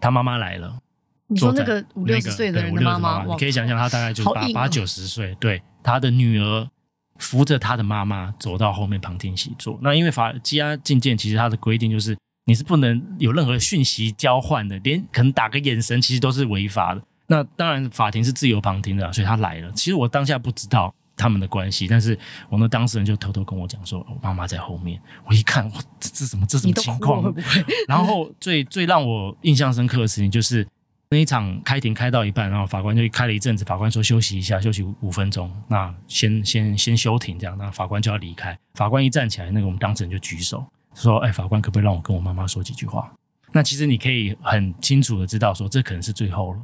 [0.00, 0.78] 他妈妈来了，
[1.26, 6.68] 你说那个五六十岁的人的妈妈，你可以想象他大概就八八九十岁，对，他的女儿
[7.16, 9.78] 扶着他的妈妈走到后面旁听席坐。
[9.82, 12.16] 那因为法羁押禁见，其实他的规定就是。
[12.48, 17.02] 你是不能有任何讯息交换的，连可能打个眼神，其实都是违法的。
[17.26, 19.70] 那当然，法庭是自由旁听的，所以他来了。
[19.72, 24.98] 其实我当下不知道他们的关系，但是我那当事人就偷偷跟我讲说，我妈妈在后面。
[25.26, 26.46] 我一看，哇，这这什么？
[26.46, 27.22] 这什么情况？
[27.22, 27.64] 会会？
[27.86, 30.66] 然后最最让我印象深刻的事情就是
[31.10, 38.58] 那一场开庭开到一半，然后法官就开了一阵子，法官说休息一下，休息五分钟，那先先先休庭这样，那法官就要离开。
[38.74, 40.66] 法官一站起来，那个我们当事人就举手。
[40.94, 43.10] 说，哎，法官可不可以让我跟我妈妈说几句话？
[43.52, 46.60] 那其实你可以很清楚的知道，说这可能是最后了，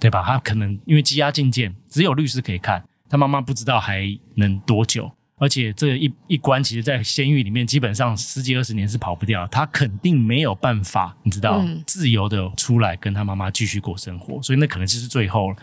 [0.00, 0.24] 对吧？
[0.24, 5.12] 他可能因为羁押禁见，只有律师可以看，他妈妈不知道还能多久。
[5.38, 14.42] 而且这一一关，其实，在监狱里面，基本上十几二十年是跑不掉，他肯定没有办法，你知道，嗯、自由的出来跟他妈妈继续过生活。
[14.42, 15.56] 所以那可能就是最后了。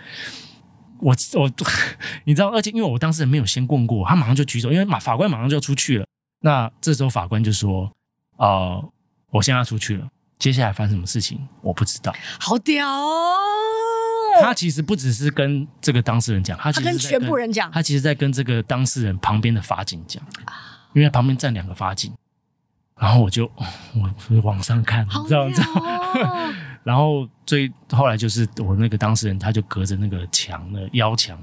[1.02, 1.52] 我我，
[2.24, 6.06] 你知道，而且因为我当时没有先问过，他马上就举手，因为马法官马上就要出去了。
[6.40, 7.92] 那这时候法官就说
[8.38, 8.82] ：“呃，
[9.32, 13.36] 我现在要出去了，接下来发生什么事情我不知道。”好屌哦！
[14.42, 20.22] 他其实不只是跟这个当事人讲，他其实跟，他跟全部人讲，他其实在跟这个当事人旁边的法警讲，
[20.94, 22.14] 因为他旁边站两个法警。
[22.98, 23.46] 然后我就
[24.30, 25.54] 我往上看，你知道吗？
[26.16, 31.38] 哦、 然后最后来就是我那个当事人，他就隔着那个墙的腰墙，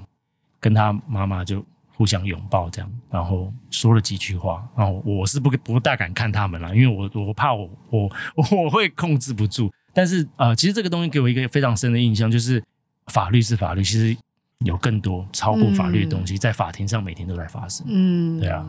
[0.61, 1.65] 跟他妈妈就。
[2.03, 4.69] 互相拥抱，这样，然后说了几句话。
[4.77, 8.11] 然后我是不不大敢看他们了，因为我我怕我我
[8.65, 9.71] 我会控制不住。
[9.95, 12.61] 但是呃，其实这个东西给我一个非常深的印象，就是
[13.07, 14.17] 法律是法律，其实
[14.65, 17.87] 有更多超过法律的东西在法庭上每天都在发生。
[17.89, 18.67] 嗯，对啊，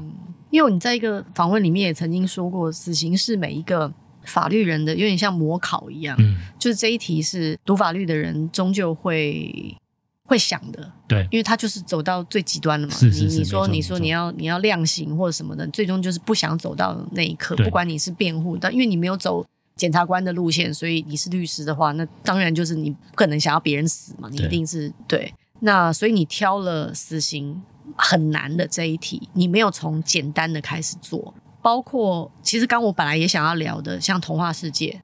[0.52, 3.92] 因为你在一个访问里面也曾经说过，死刑是每一个
[4.26, 9.76] 法律人的有点像模考一样，嗯，就是这一题是读法律的人终究会。
[10.26, 12.94] 会想的，对，因为他就是走到最极端了嘛。
[12.94, 17.56] 是是是，你你说你说你要你要量刑或者什么的，最终就是不想走到那一刻。
[17.58, 19.46] 不管你是辩护，但因为你没有走
[19.76, 24.30] 检察官的路线，所以你是律师的话，那当然就是你不可能想要别人死嘛。
[24.32, 25.34] 你一定是对，对。
[25.60, 27.62] 那所以你挑了死刑
[27.98, 31.34] 很难的这一题，你没有从简单的开始做。
[31.62, 35.02] 包括其实刚我本来也想要聊的，像童话世界，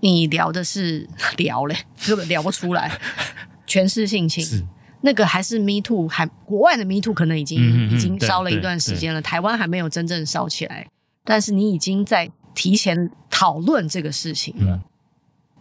[0.00, 1.76] 你聊的是 聊嘞，
[2.06, 2.98] 根本聊不出来。
[3.76, 4.66] 权势性侵，
[5.02, 10.88] 那个还是 Me Too，还国外的 Me Too 可能已经已经烧了一段时间了，台湾还没有真正烧起来。
[11.24, 14.76] 但是你已经在提前讨论这个事情了。
[14.76, 14.80] 嗯、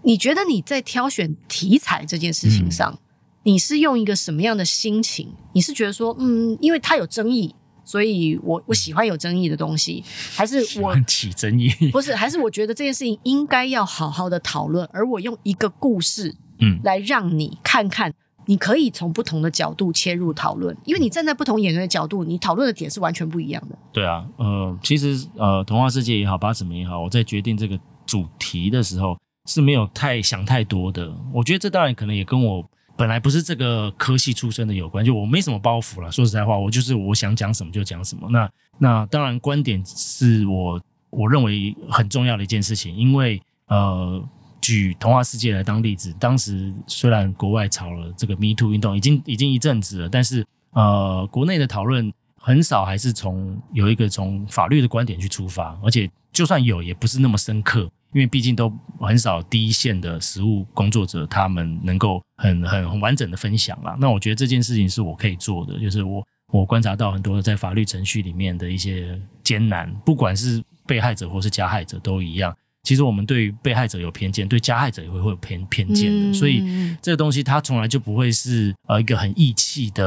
[0.04, 3.00] 你觉得你在挑选题材这件事情上，嗯、
[3.44, 5.34] 你是用一个什么样的心情？
[5.52, 7.54] 你是觉得说，嗯，因为它有争议，
[7.84, 10.02] 所以我我喜欢有争议的东西，
[10.34, 11.70] 还是我起争议？
[11.92, 18.14] 不是，还是我觉得这件事情应该要好好的讨论，而我用一个故事，嗯，来让你看看。
[18.48, 23.76] 你可以从不同的角度切入讨论，因为你站在不同演员的角度，你讨论的点是完全不一样的。
[23.92, 27.76] 对啊，呃，其实呃，童话世界也好，八尺门也好，我在决定这个
[28.06, 31.12] 主题的时候是没有太想太多的。
[31.34, 32.64] 我觉得这当然可能也跟我
[32.96, 36.12] 本来不是这个科系出身的有关，就我没什么包袱了。
[36.12, 38.30] 说实在话，我就是我想讲什么就讲什么。
[38.30, 38.48] 那
[38.78, 40.80] 那当然，观点是我
[41.10, 44.24] 我认为很重要的一件事情，因为呃。
[44.66, 63.96] 举童话世界来当例子，当时虽然国外炒了这个 Me Too 运动，已经已经一阵子了，但是呃，国内的讨论很少，还是从有一个从法律的观点去出发，而且就算有，也不是那么深刻，因为毕竟都很少第一线的实务工作者他们能够很很很完整的分享啦。
[64.00, 72.56] 那我觉得这件事情是我可以做的，就是我我观察到很多在法律程序里面的一些艰难，不管是被害者或是加害者都一样。
[72.86, 76.64] 其实我们对于被害者有偏见，对加害者也会会有偏偏见的，嗯、所以
[77.02, 80.06] 这个东西它从来就不会是呃一个很义气的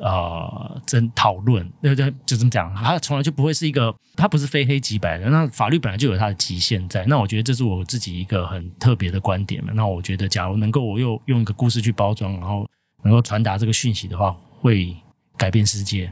[0.00, 2.10] 呃争讨论，对不对？
[2.24, 5.28] 就这么讲，它从来就不会是一个，它不是非黑即白的。
[5.28, 9.70] 那法律本来就有它的极限在，那我觉得这是我自己一个很特别的观点嘛。
[9.74, 12.66] 那我觉得，假如能够我又用一个故事去包装，然后
[13.04, 14.96] 能够传达这个讯息的话，会
[15.36, 16.10] 改变世界。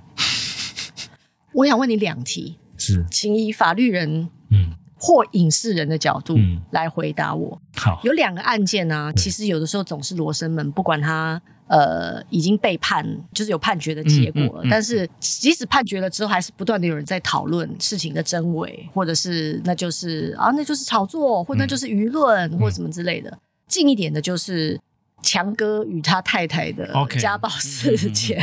[1.54, 4.74] 我想问你两题，是，请以法律人，嗯。
[5.04, 6.34] 或影视人的角度
[6.70, 7.60] 来回答我。
[7.60, 23.38] 嗯、好，有两个案件呢、啊，其实有的时候总是罗生门，不管他呃已经被判，就是有判决的结果了，嗯嗯嗯、但是即使判决了之后，还是不断的有人在讨论事情的真伪，或者是那就是啊，那就是炒作，或那就是舆论，嗯、或什么之类的。
[23.68, 24.80] 近一点的就是。
[25.24, 26.86] 强哥与他太太的
[27.18, 28.38] 家暴事件，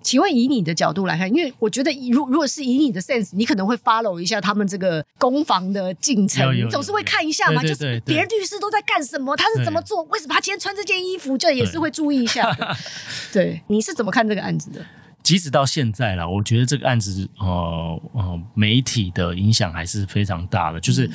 [0.00, 12.50] 请问以你的角度来看，因为我觉得，如如果是以你的 sense，你可能会 follow 一下他们这个攻防的进程，你总是会看一下嘛，就是别人律师都在干什么，他是怎么做，为什么他今天穿这件衣服，这也是会注意一下。
[12.54, 12.76] 的。
[13.30, 14.80] 对，你是怎么看这个案子的？
[15.22, 21.08] 即使到现在了，我觉得这个案子，呃呃，媒体的影响还是非常大的，就是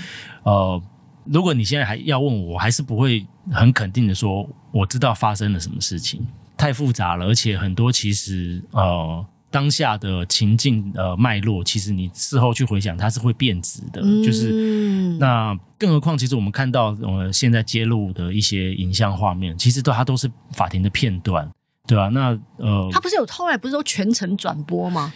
[0.43, 0.81] 呃。
[1.29, 4.47] 如果你现在还要问我，我还是不会很肯定的说
[4.77, 6.25] 我知道发生了什么事情，
[6.55, 14.01] 太复杂了，而且很多其实呃当下的情境呃脉络，其实你事后去回想，它是会变质的。
[14.03, 21.49] 嗯、就是那更何况，其实我们看到呃现在揭露的一些影像画面，其实都它都是法庭的片段，
[21.87, 22.09] 对吧、啊？
[22.09, 25.13] 那呃，他不是有后来不是说全程转播吗？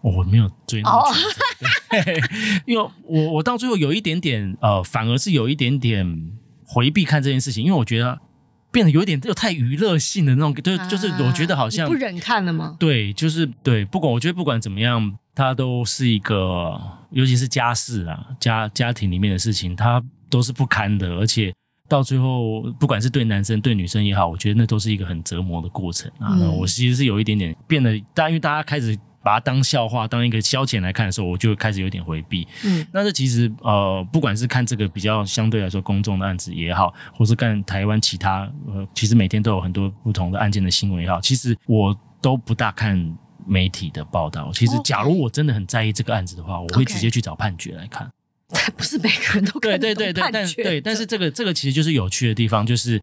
[0.00, 1.20] 哦、我没有追那么久，
[2.66, 6.32] 因为我我到最后有一点点呃，反而是有一点点
[6.64, 8.18] 回避看这件事情，因为我觉得
[8.72, 12.76] 变得有一点又太娱乐性的那种，就就是我觉得好像、啊、不忍看了吗？
[12.80, 21.54] 对，就是对，不管我觉得不管怎么样，它都是一个，尤其是家事啊，家家庭里面的事情，它都是不堪的，而且
[21.88, 26.34] 到最后，不管是对男生对女生也好，我觉得那都是一个很折磨的过程啊。
[26.40, 28.98] 那我其实是有一点点变得，但因为大家开始。
[29.22, 32.46] 把它当笑话、当一个消遣来看的时候，我就开始有点回避。
[32.64, 43.16] 嗯，那这其实呃，不管是看这个比较相对来说公众的案子也好，或是看台湾其他呃，其实每天都有很多不同的案件的新闻也好，其实我都不大看
[43.46, 44.50] 媒体的报道。
[44.52, 48.10] 其实，假如我真的很在意这个案子的话，我会直接去找判决来看。
[48.76, 53.00] 不是每个人都看对对对对，但对，但是这个这个其实就是有趣的地方，就是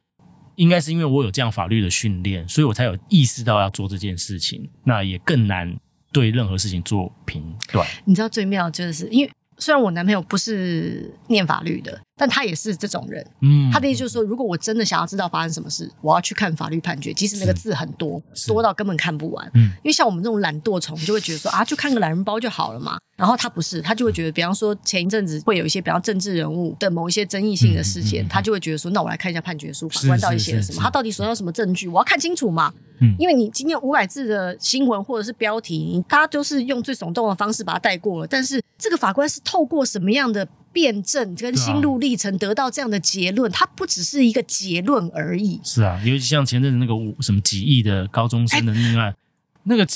[0.56, 5.76] 应该是因为我有这样法律的训练，所以我才有意识到要做这件事情，那也更难。
[6.12, 12.02] 对任何事情做评断，你知道最妙就是因为虽然我男朋友不是念法律的。
[12.20, 23.00] 但他也是这种人，嗯，他的意思就是说，如果我真的想要知道发生什么事，我要去看法律判决，即使那个字很多，多到根本看不完，嗯，因为像我们这种懒惰虫，就会觉得说啊，就看个懒人包就好了嘛。
[23.16, 32.74] 然后他不是，他就会觉得，比方说前一阵子会有一些比方政治人物的某一些争议性的事件，他就会觉得说，那我来看一下判决书，法官到底写了什么，他到底手上有什么证据，我要看清楚嘛。
[33.02, 40.48] 嗯，因为你今天五百字的新闻或者是标题，你大家都是用最耸动的方式把它带过了，但是这个法官是透过什么样的？
[40.72, 45.60] 辩证跟心路历程得到这样的结论，它不只是一个结论而已。
[45.64, 49.16] 是啊，尤其像前阵子那个什么几亿的高中生的命案，欸、
[49.64, 49.88] 那个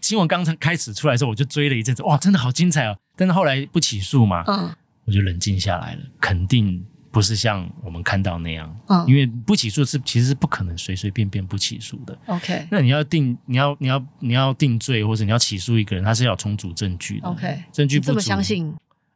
[0.00, 2.96] 新闻刚才开始出来的时候，我就追了一阵子，哇，真的好精彩哦！
[3.16, 4.70] 但是后来不起诉嘛，嗯，
[5.04, 12.16] 我就冷静下来了，肯定不是像我们看到那样，嗯，因为不起诉是其实是不可能随随便便不起诉的。
[12.26, 17.28] OK，那你要定，你要你要你要定罪，或者你要起诉一个人，他是要充足证据的。
[17.28, 18.74] OK，证据不足，这么相信。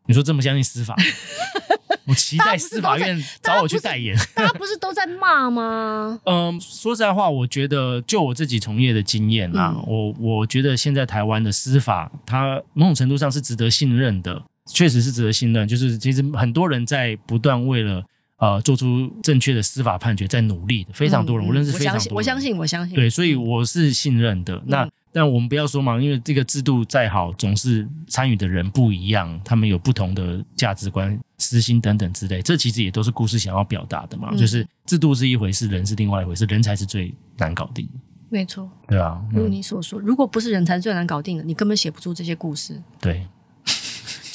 [0.08, 0.96] 你说这么相信司法？
[2.06, 4.16] 我期待司法院找我去代言。
[4.34, 6.18] 大家不是都在骂吗？
[6.24, 15.68] 嗯，说实在话，我觉得就我自己从业的经验啦，嗯、我我觉得现在台湾的司法，它某种程度上是值得信任的，确实是值得信任。
[15.68, 18.02] 就是其实很多人在不断为了
[18.38, 22.14] 呃做出正确的司法判决在努力的，非常多人，嗯、我认识非常多人。
[22.14, 24.56] 我相信，我相信，对，所以我是信任的。
[24.56, 24.90] 嗯、那。
[25.10, 34.28] 但我们不要说嘛，因为这个制度再好，总是参与的人不一样，他们有不同的价值观、私心等等之类，这其实也都是故事想要表达的嘛。
[34.32, 37.92] 嗯、就是制度是一回事，人是另外一回事，人才是最难搞定的。
[38.28, 42.80] 没错，对啊，如你所说，嗯、如果不是人才是最难搞定的，你根本写不出这些故事。
[43.00, 43.26] 对，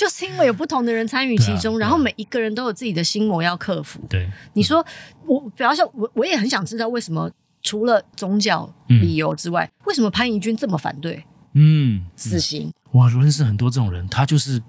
[0.04, 4.02] 就是因为有不同的人参与其中，啊、然后每一个人都有自己的心魔要克服。
[4.10, 4.86] 对，你说
[5.26, 7.32] 我，比方说，我我也很想知道为什么。
[7.66, 11.24] 除了宗教理由之外，嗯、为什么潘怡君这么反对？
[11.54, 12.70] 嗯，死刑。
[12.92, 14.62] 哇，我认识很多这种人，他就是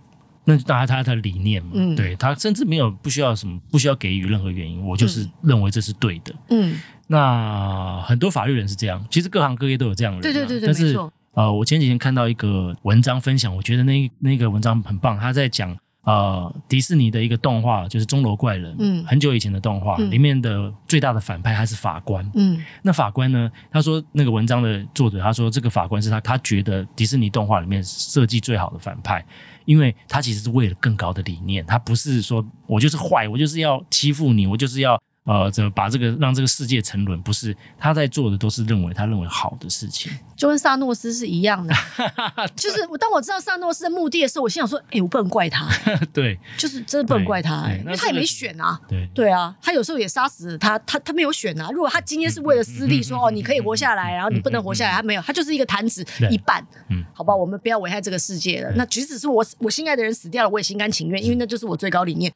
[0.45, 6.33] 那大家他他的理念嘛，嗯、对他甚至没有不需要什么，不需要给予任何原因，我就是认为这是对的。
[6.51, 10.33] 嗯，那很多法律人是这样，其实各行各业都有这样的人。
[10.33, 11.13] 对对对对，但是没错。
[11.35, 15.77] 呃，我前几天看到一个文章分享，我觉得那那个文章很棒，他在讲。
[16.07, 23.51] 呃，迪士尼的一个动画就是《钟楼怪人》，嗯，很久以前的动画，嗯、里面的最大的反派还是法官，嗯，那法官呢？
[23.71, 29.25] 他说那个文章的作者他说这个法官是他他觉得迪士尼动画里面设计最好的反派，
[29.65, 35.01] 因为他其实是为了更高的理念，他不是说我就是坏，我就是要欺负你，我就是要。
[35.25, 37.19] 呃，怎么把这个让这个世界沉沦？
[37.23, 41.75] 不是他在做的，都是认为他认为好的事情， 就跟萨诺斯是一样的。
[42.55, 45.67] 就是我当我知道萨诺斯的目的的时候，我心想说：“哎，我不能怪他。
[46.13, 48.79] ”对，就是真的不能怪他，因为他也没选啊。
[48.87, 51.71] 对对啊，他有时候也杀死了他，他他没有选啊。
[51.71, 56.63] 如果他今天是为了私利，说哦你可以活下来，然后你不能活下来，他没有，他就是一个弹指一半。
[56.91, 58.71] 嗯，好吧，我们不要危害这个世界了。
[58.77, 62.31] 那即使是我我心爱的人死掉了，我也心甘情愿，因为那就是我最高理念。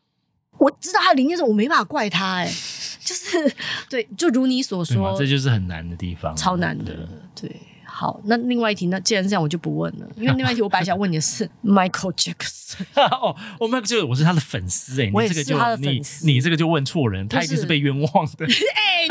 [0.56, 2.50] 我知道他的理念是，我没办法怪他，哎。
[3.08, 3.56] 就是
[3.88, 7.50] 对，就如你所说，这就是很难的地方，超难的，对。
[7.98, 12.84] 对好，那另外一题，那既然是这样，我就不问了， 因为另外一题我本来想问你的是 Michael Jackson。
[13.10, 16.24] 哦，我 Michael Jackson，我是他的粉丝哎，我也是他的粉丝。
[16.24, 18.46] 你这个就问错人，他一定是被冤枉的。
[18.46, 19.08] 哎，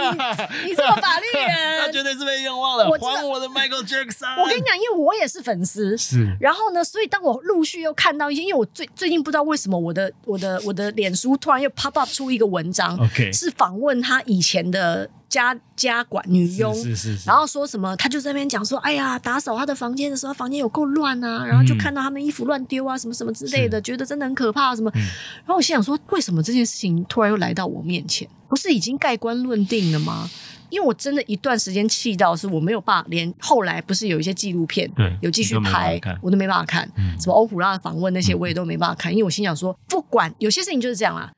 [0.64, 2.86] 你你这个法律人，他绝对是被冤枉的。
[2.86, 4.42] 还我的 Michael Jackson！
[4.42, 6.38] 我跟你讲，因为我也是粉丝，是。
[6.40, 15.10] 然后呢，所以当我陆续又看到一些，因为我最最近不知道为什么我的我的我的脸书突然又 pop up 出一个文章，OK，是访问他以前的。
[15.30, 24.89] 家家管女佣，是是是是，然后说什么，他就在那边讲说，哎呀，打扫他的房间的时候，房间有够乱啊，然后就看到他们衣服乱丢啊，什么什么之类的，觉得真的很可怕，什么。
[24.95, 28.28] 嗯、然后我心想说，为什么这件事情突然又来到我面前？
[28.47, 30.30] 不是已经盖棺论定了吗？
[30.69, 36.89] 因为我真的一段时间气到是我没有办法，连后来不是有一些纪录片，对，有继续拍，我都没办法看。
[36.97, 41.32] 嗯、什么欧普拉的访问那些，我也都没办法看，嗯、因为我心想说，不管有些事情就是这样啊，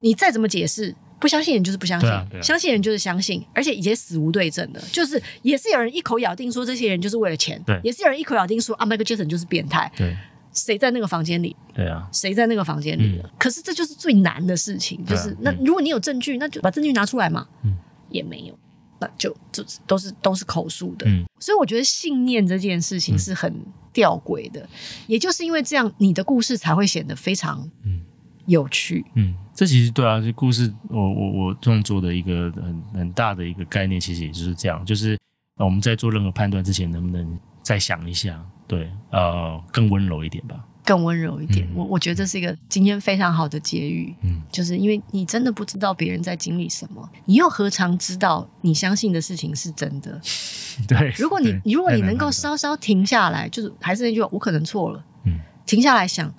[0.00, 0.94] 你再怎么解释。
[1.18, 10.14] 不相信人就是不相信，啊啊、相信人就是相信，而且以前死无对证的，就是也是有人一口咬定说这些人就是为了钱，对，也是有人一口咬定说啊，迈克杰森就是变态，对，
[10.52, 11.56] 谁在那个房间里？
[11.74, 13.18] 对啊，谁在那个房间里？
[13.24, 17.74] 嗯、可是这就是最难的事情，就是、啊、那如果你有证据，那就把证据拿出来嘛，嗯，
[18.10, 18.58] 也没有，
[19.00, 23.54] 那就就都是都是口述的，嗯，所以我觉得信念这件事情是很
[23.92, 24.68] 吊诡的，嗯、
[25.06, 28.02] 也就是因为这样，你的故事才会显得非常嗯。
[28.46, 35.18] 有趣，嗯，这其实对啊，这故事我我我这样做的一个很很大的一个概念，其实也就是这样，就是
[35.58, 41.66] 我们在做任何判断之前，能不能再想一下，对，呃，更温柔一点吧，更温柔一点。
[41.66, 50.20] 嗯、我我觉得这是一个今天非常好的结语，嗯，就是因为你真的不知道别人在经历什么，你又何尝知道你相信的事情是真的？
[50.86, 56.32] 对，如果你如果你能够稍稍停下来，就是还是那句话，我可能错了，嗯，停下来想，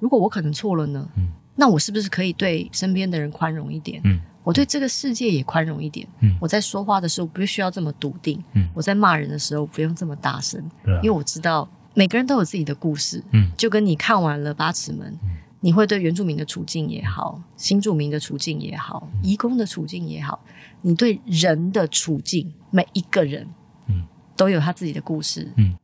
[0.00, 1.08] 如果我可能错了呢？
[1.16, 1.28] 嗯。
[1.54, 4.00] 那我是不是可以对身边的人宽容一点？
[4.04, 6.06] 嗯，我对这个世界也宽容一点。
[6.20, 8.42] 嗯，我在说话的时候不需要这么笃定。
[8.54, 10.62] 嗯，我在骂人的时候不用这么大声。
[11.02, 13.22] 因为我知道每个人都有自己的故事。
[13.32, 20.42] 嗯，就跟你看完了《八尺门》，嗯，你会对原住民的处境也好，新住民的处境也好，移工的处境也好，
[20.80, 23.46] 你对人的处境，每一个人，
[23.88, 25.52] 嗯，都有他自己的故事。
[25.58, 25.76] 嗯，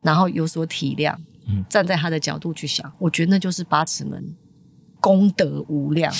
[0.00, 1.14] 然后有所体谅。
[1.46, 4.22] 嗯，站在他的角度去想，我觉得那就是《八尺门》。
[5.00, 6.12] 功德无量，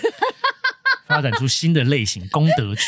[1.06, 2.82] 发展出新的类型功德剧。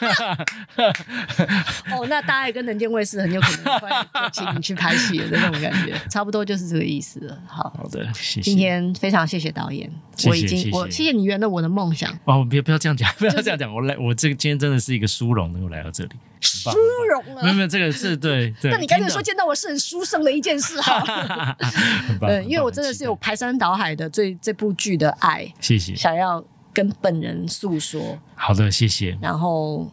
[1.92, 3.88] 哦，那大爱跟能见卫视很有可能会
[4.32, 7.38] 请你去拍戏的那种感觉， 差不多就是这个意思了。
[7.46, 8.42] 好好的，谢谢。
[8.42, 12.10] 今天非常谢谢导演，谢谢我已经我谢谢你圆了我的梦想。
[12.24, 13.72] 哦，不要不要这样讲，不要这样讲。
[13.72, 16.70] 我来，我这个今天真的是一个殊荣能够来到这里，殊
[17.10, 17.42] 荣了。
[17.42, 18.70] 没有没有，这个是对对。
[18.70, 21.56] 那你刚才说见到我是很殊胜的一件事哈。
[22.20, 26.42] 对，因为我真的是有排山倒海的对这部剧的爱，谢谢，想要
[26.80, 28.18] 跟本人诉说。
[28.34, 29.18] 好的，谢谢。
[29.20, 29.86] 然后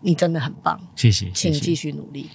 [0.00, 2.28] 你真的很棒，谢谢，请继续努力。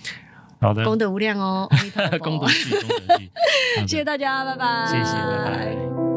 [0.61, 1.67] 好的，功德无量哦，
[2.23, 3.29] 功德具，功德具。
[3.85, 4.85] 谢谢大家，拜拜。
[4.87, 6.08] 谢谢，拜拜。